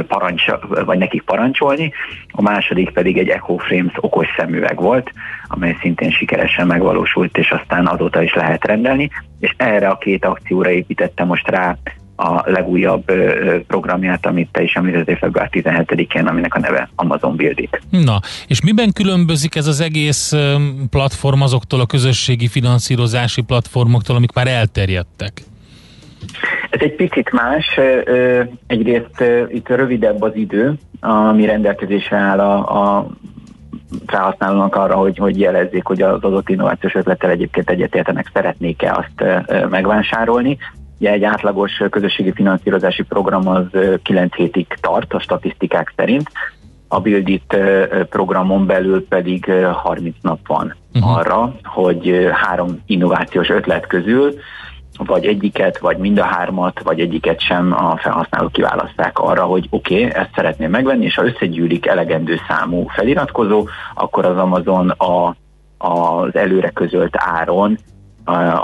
[0.08, 0.46] parancs,
[0.86, 1.94] vagy nekik parancsolni,
[2.32, 5.12] a második pedig egy EcoFrames okos szemüveg volt,
[5.48, 9.10] amely szintén sikeresen megvalósult, és aztán azóta is lehet rendelni,
[9.40, 11.78] és erre a két akcióra építette most rá
[12.16, 13.12] a legújabb
[13.68, 17.82] programját, amit te is említettél február 17-én, aminek a neve Amazon Build It.
[17.90, 20.34] Na, és miben különbözik ez az egész
[20.90, 25.42] platform azoktól a közösségi finanszírozási platformoktól, amik már elterjedtek?
[26.70, 27.80] Ez egy picit más,
[28.68, 33.08] egyrészt itt rövidebb az idő, ami rendelkezésre áll a, a
[34.06, 40.58] felhasználónak arra, hogy, hogy jelezzék, hogy az adott innovációs ötlettel egyébként egyetértenek, szeretnék-e azt megvásárolni.
[41.00, 46.32] Ugye egy átlagos közösségi finanszírozási program az ö, 9 hétig tart a statisztikák szerint,
[46.88, 51.18] a Build It ö, ö, programon belül pedig ö, 30 nap van uh-huh.
[51.18, 54.34] arra, hogy három innovációs ötlet közül
[54.98, 60.06] vagy egyiket, vagy mind a hármat, vagy egyiket sem a felhasználók kiválaszták arra, hogy oké,
[60.06, 65.36] okay, ezt szeretném megvenni, és ha összegyűlik elegendő számú feliratkozó, akkor az Amazon a,
[65.78, 67.78] az előre közölt áron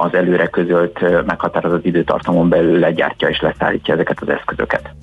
[0.02, 4.94] az előre közölt meghatározott időtartamon belül legyártja és leszállítja ezeket az eszközöket.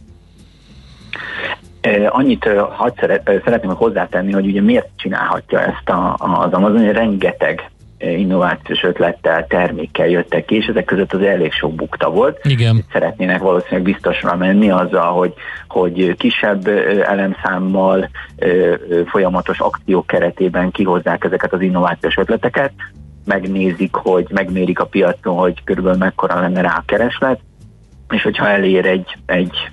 [2.08, 7.70] Annyit hadd szeret, szeretném hozzátenni, hogy ugye miért csinálhatja ezt a, az Amazon, hogy rengeteg
[8.00, 12.40] innovációs ötlettel, termékkel jöttek ki, és ezek között az elég sok bukta volt.
[12.42, 12.84] Igen.
[12.92, 15.34] Szeretnének valószínűleg biztosra menni azzal, hogy,
[15.68, 16.66] hogy kisebb
[17.06, 18.10] elemszámmal
[19.06, 22.72] folyamatos akciók keretében kihozzák ezeket az innovációs ötleteket,
[23.24, 27.40] megnézik, hogy megmérik a piacon, hogy körülbelül mekkora lenne rá a kereslet,
[28.10, 29.70] és hogyha elér egy, egy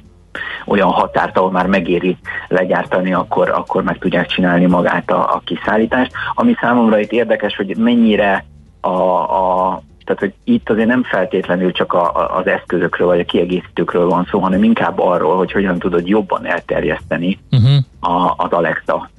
[0.66, 6.12] olyan határt, ahol már megéri legyártani, akkor, akkor meg tudják csinálni magát a, a kiszállítást.
[6.34, 8.46] Ami számomra itt érdekes, hogy mennyire
[8.82, 13.26] a, a tehát, hogy itt azért nem feltétlenül csak a, a, az eszközökről vagy a
[13.26, 18.16] kiegészítőkről van szó, hanem inkább arról, hogy hogyan tudod jobban elterjeszteni Uh-huh.
[18.16, 19.10] a, az Alexa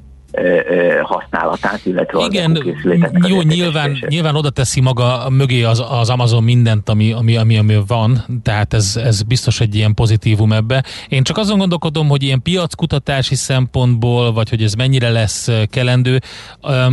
[1.02, 6.42] használatát, illetve Igen, az készülékeknek jó, nyilván, nyilván oda teszi maga mögé az, az Amazon
[6.42, 10.84] mindent, ami, ami, ami, ami van, tehát ez, ez biztos egy ilyen pozitívum ebbe.
[11.08, 16.18] Én csak azon gondolkodom, hogy ilyen piackutatási szempontból, vagy hogy ez mennyire lesz kelendő,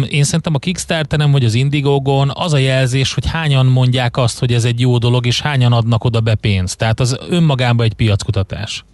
[0.10, 4.54] én szerintem a Kickstarteren vagy az Indiegogon az a jelzés, hogy hányan mondják azt, hogy
[4.54, 6.78] ez egy jó dolog, és hányan adnak oda be pénzt.
[6.78, 8.86] Tehát az önmagában egy piackutatás.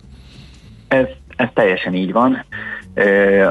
[0.88, 1.06] Ez,
[1.36, 2.45] ez teljesen így van.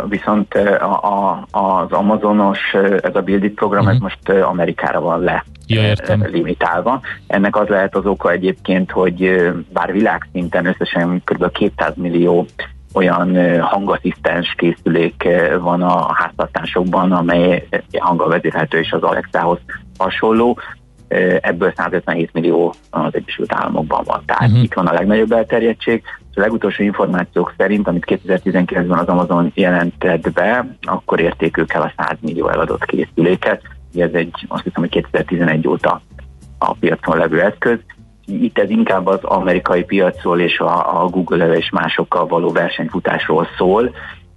[0.08, 2.58] Viszont a, a, az Amazonos,
[3.02, 6.26] ez a Build It program, ez most ö, Amerikára van le Ja, értem.
[6.30, 7.00] limitálva.
[7.26, 11.52] Ennek az lehet az oka egyébként, hogy bár világszinten összesen kb.
[11.52, 12.46] 200 millió
[12.92, 15.28] olyan hangasszisztens készülék
[15.60, 17.68] van a háztartásokban, amely
[17.98, 19.58] hanggal vezérhető és az Alexához
[19.98, 20.58] hasonló,
[21.40, 24.22] ebből 157 millió az Egyesült Államokban van.
[24.26, 24.62] Tehát uh-huh.
[24.62, 26.02] itt van a legnagyobb elterjedtség.
[26.34, 32.16] A legutolsó információk szerint, amit 2019-ben az Amazon jelentett be, akkor érték el a 100
[32.20, 33.62] millió eladott készüléket.
[33.94, 36.00] Ez egy, azt hiszem, hogy 2011 óta
[36.58, 37.78] a piacon levő eszköz.
[38.26, 43.90] itt ez inkább az amerikai piacról és a, a Google és másokkal való versenyfutásról szól,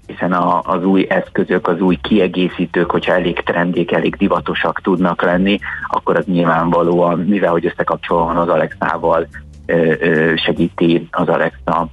[0.07, 5.59] hiszen a, az új eszközök, az új kiegészítők, hogyha elég trendék, elég divatosak tudnak lenni,
[5.87, 9.27] akkor az nyilvánvalóan, mivel hogy összekapcsolva van az Alexával,
[10.35, 11.87] segíti az Alexa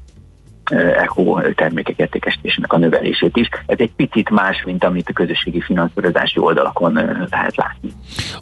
[0.74, 3.49] Echo termékek értékesítésének a növelését is.
[3.66, 6.93] Ez egy picit más, mint amit a közösségi finanszírozási oldalakon
[7.31, 7.93] lehet látni.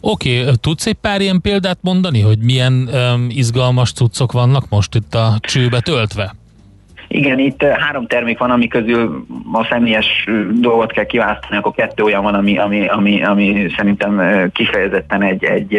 [0.01, 4.95] Oké, okay, tudsz egy pár ilyen példát mondani, hogy milyen um, izgalmas cuccok vannak most
[4.95, 6.35] itt a csőbe töltve?
[7.11, 12.23] Igen, itt három termék van, ami közül a személyes dolgot kell kiválasztani, akkor kettő olyan
[12.23, 14.21] van, ami, ami, ami, ami szerintem
[14.53, 15.71] kifejezetten egy, egy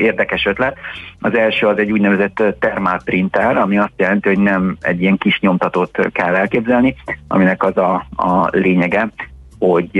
[0.00, 0.76] érdekes ötlet.
[1.20, 5.40] Az első az egy úgynevezett thermal printer, ami azt jelenti, hogy nem egy ilyen kis
[5.40, 6.94] nyomtatót kell elképzelni,
[7.28, 9.10] aminek az a, a lényege,
[9.58, 9.90] hogy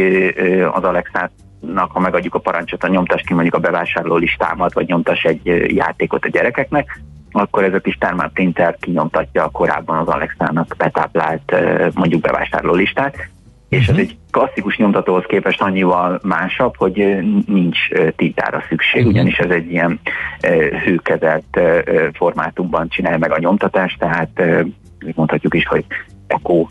[0.72, 1.30] az Alexát
[1.88, 6.24] ha megadjuk a parancsot, a nyomtas ki mondjuk a bevásárló listámat, vagy nyomtas egy játékot
[6.24, 7.00] a gyerekeknek,
[7.38, 7.98] akkor ez a kis
[8.32, 11.54] printer kinyomtatja korábban az Alexának betáplált
[11.94, 13.16] mondjuk bevásárló listát,
[13.68, 17.78] és ez egy klasszikus nyomtatóhoz képest annyival másabb, hogy nincs
[18.16, 20.00] tiltára szükség, ugyanis ez egy ilyen
[20.84, 21.60] hőkezelt
[22.12, 24.42] formátumban csinálja meg a nyomtatást, tehát
[25.14, 25.84] mondhatjuk is, hogy
[26.26, 26.66] eko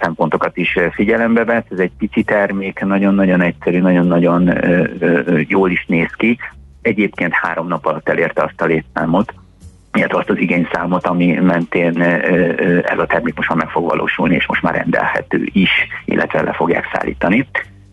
[0.00, 1.64] szempontokat is figyelembe vesz.
[1.70, 4.52] Ez egy pici termék, nagyon-nagyon egyszerű, nagyon-nagyon
[5.48, 6.38] jól is néz ki,
[6.86, 9.34] egyébként három nap alatt elérte azt a létszámot,
[9.92, 12.02] illetve azt az igényszámot, ami mentén
[12.82, 15.70] ez a termék most már meg fog valósulni, és most már rendelhető is,
[16.04, 17.48] illetve le fogják szállítani.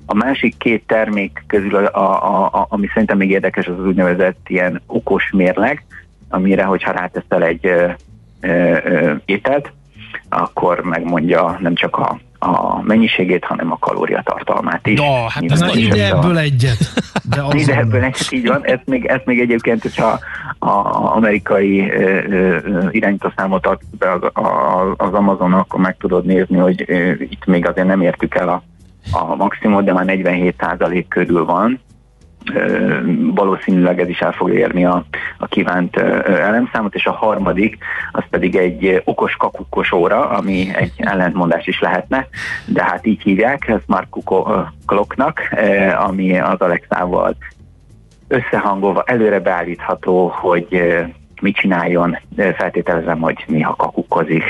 [0.06, 4.46] A másik két termék közül, a, a, a, ami szerintem még érdekes, az az úgynevezett
[4.48, 5.86] ilyen okos mérleg,
[6.30, 7.66] amire, hogyha ráteszel egy
[8.42, 9.72] ö, ételt,
[10.30, 15.00] akkor megmondja nem csak a a mennyiségét, hanem a kalóriatartalmát is.
[15.00, 16.78] Ja, hát ez nagy ide ebből egyet.
[17.30, 18.66] De ide ebből egyet, így van.
[18.66, 20.20] Ezt még, ezt még egyébként, hogyha
[20.60, 20.72] a
[21.16, 21.92] amerikai
[22.92, 24.22] irányítószámot ad be az,
[24.98, 26.86] az Amazon, akkor meg tudod nézni, hogy
[27.30, 28.64] itt még azért nem értük el a,
[29.12, 31.80] a maximumot, de már 47% körül van,
[33.34, 35.06] valószínűleg ez is el fogja érni a,
[35.38, 37.78] a kívánt elemszámot, és a harmadik,
[38.12, 42.28] az pedig egy okos kakukkos óra, ami egy ellentmondás is lehetne,
[42.66, 44.08] de hát így hívják, Smart
[44.86, 45.42] Clocknak,
[46.06, 47.36] ami az Alexával
[48.28, 50.84] összehangolva előre beállítható, hogy
[51.44, 52.18] mit csináljon,
[52.58, 54.44] feltételezem, hogy néha kakukkozik,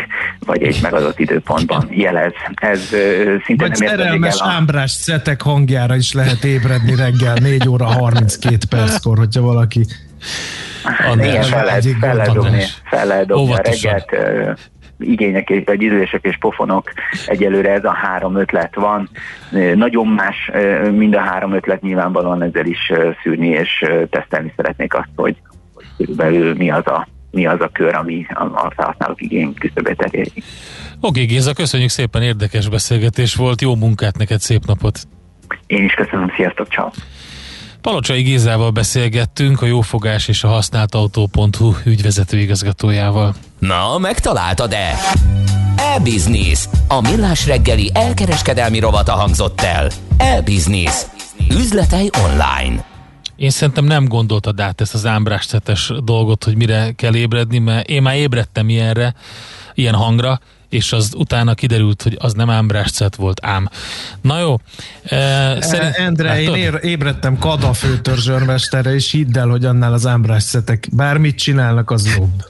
[0.45, 2.34] vagy egy megadott időpontban jelez.
[2.56, 2.80] Ez
[3.45, 4.52] szinte vagy nem szerelmes el a...
[4.52, 9.86] ámbrás szetek hangjára is lehet ébredni reggel 4 óra 32 perckor, hogyha valaki
[11.15, 14.15] Igen, fel lehet, fel lehet dobni, fel lehet dobni a reggelt,
[14.99, 16.91] igények és vagy idősek és pofonok
[17.26, 19.10] egyelőre ez a három ötlet van.
[19.76, 20.52] Nagyon más
[20.91, 22.91] mind a három ötlet nyilvánvalóan ezzel is
[23.24, 25.36] szűrni és tesztelni szeretnék azt, hogy
[25.98, 30.44] körülbelül mi az a, mi az a kör, ami a, a felhasználók igény küszöbét eléri.
[30.99, 34.99] Oké, Géza, köszönjük szépen, érdekes beszélgetés volt, jó munkát neked, szép napot!
[35.68, 36.90] Én is köszönöm, sziasztok, ciao.
[37.82, 43.34] Palocsai Gézával beszélgettünk, a jófogás és a használt autó.hu ügyvezető igazgatójával.
[43.60, 44.98] Na, megtaláltad-e?
[45.76, 46.68] E-Business.
[46.88, 49.90] A millás reggeli elkereskedelmi rovata hangzott el.
[50.18, 51.06] E-Business.
[51.49, 52.93] Üzletei online.
[53.35, 58.01] Én szerintem nem gondoltad át ezt az ámbráscetes dolgot, hogy mire kell ébredni, mert én
[58.01, 59.14] már ébredtem ilyenre,
[59.73, 60.39] ilyen hangra,
[60.69, 63.69] és az utána kiderült, hogy az nem ámbráscet volt, ám.
[64.22, 64.60] Na jó.
[65.03, 70.88] E, szerint, Endre, én ér, ébredtem Kada főtörzsörmesterre, és hidd el, hogy annál az ámbráscetek
[70.91, 72.45] bármit csinálnak, az jobb.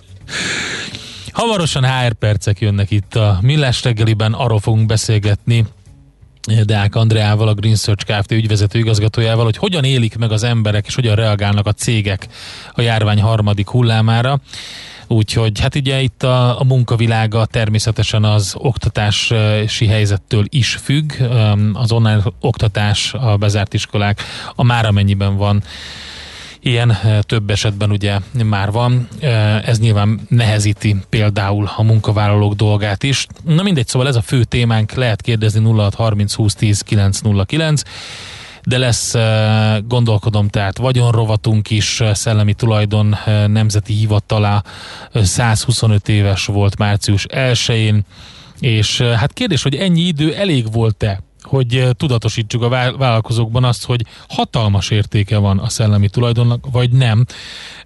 [1.32, 5.66] Hamarosan HR percek jönnek itt a Millás reggeliben, arról fogunk beszélgetni,
[6.64, 8.32] Deák Andreával, a Green Search Kft.
[8.32, 12.28] ügyvezető igazgatójával, hogy hogyan élik meg az emberek, és hogyan reagálnak a cégek
[12.74, 14.40] a járvány harmadik hullámára.
[15.08, 21.14] Úgyhogy hát ugye itt a, a munkavilága természetesen az oktatási helyzettől is függ.
[21.74, 24.22] Az online oktatás, a bezárt iskolák,
[24.56, 25.64] a már amennyiben van
[26.66, 29.08] Ilyen eh, több esetben ugye már van.
[29.20, 33.28] Eh, ez nyilván nehezíti például a munkavállalók dolgát is.
[33.46, 37.82] Na mindegy, szóval ez a fő témánk, lehet kérdezni 0630 20 10 909
[38.66, 43.16] de lesz, eh, gondolkodom, tehát vagyonrovatunk is, szellemi tulajdon
[43.48, 44.64] nemzeti hivatala
[45.14, 48.06] 125 éves volt március 1-én,
[48.60, 51.20] és hát kérdés, hogy ennyi idő elég volt-e
[51.54, 57.26] hogy eh, tudatosítsuk a vállalkozókban azt, hogy hatalmas értéke van a szellemi tulajdonnak, vagy nem.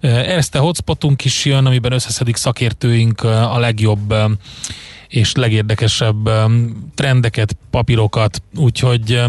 [0.00, 4.14] Eh, ezt a hotspotunk is jön, amiben összeszedik szakértőink eh, a legjobb
[5.08, 6.30] és legérdekesebb
[6.94, 9.22] trendeket, papírokat, úgyhogy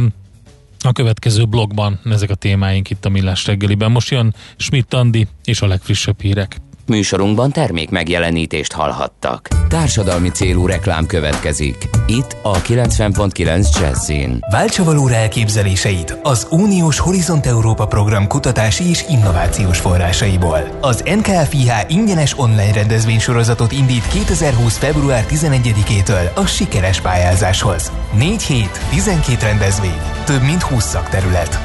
[0.80, 3.91] a következő blogban ezek a témáink itt a Millás reggeliben.
[3.91, 6.57] Most jön Schmidt Andi és a legfrissebb hírek.
[6.90, 9.48] Műsorunkban termék megjelenítést hallhattak.
[9.68, 11.90] Társadalmi célú reklám következik.
[12.07, 14.45] Itt a 90.9 Jazzin.
[14.52, 20.78] Váltsa valóra elképzeléseit az Uniós Horizont Európa program kutatási és innovációs forrásaiból.
[20.82, 24.78] Az NKFIH ingyenes online rendezvénysorozatot indít 2020.
[24.78, 27.91] február 11-től a sikeres pályázáshoz.
[28.18, 31.60] 4 hét, 12 rendezvény, több mint 20 szakterület.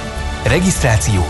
[0.47, 1.25] Regisztráció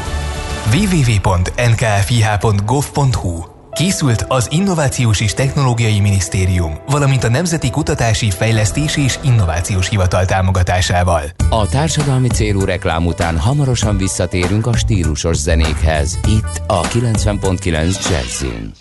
[0.72, 10.24] www.nkfih.gov.hu Készült az Innovációs és Technológiai Minisztérium, valamint a Nemzeti Kutatási, Fejlesztési és Innovációs Hivatal
[10.24, 11.22] támogatásával.
[11.51, 16.18] A társadalmi célú reklám után hamarosan visszatérünk a stílusos zenékhez.
[16.28, 18.72] Itt a 90.9 Jazzin.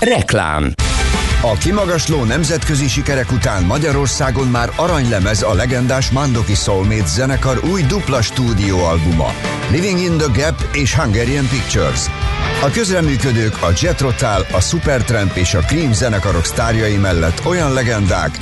[0.00, 0.72] Reklám
[1.46, 8.22] A kimagasló nemzetközi sikerek után Magyarországon már aranylemez a legendás Mandoki Soulmates zenekar új dupla
[8.22, 9.32] stúdióalbuma
[9.70, 12.06] Living in the Gap és Hungarian Pictures.
[12.62, 14.00] A közreműködők a Jet
[14.52, 18.38] a Supertramp és a Cream zenekarok sztárjai mellett olyan legendák,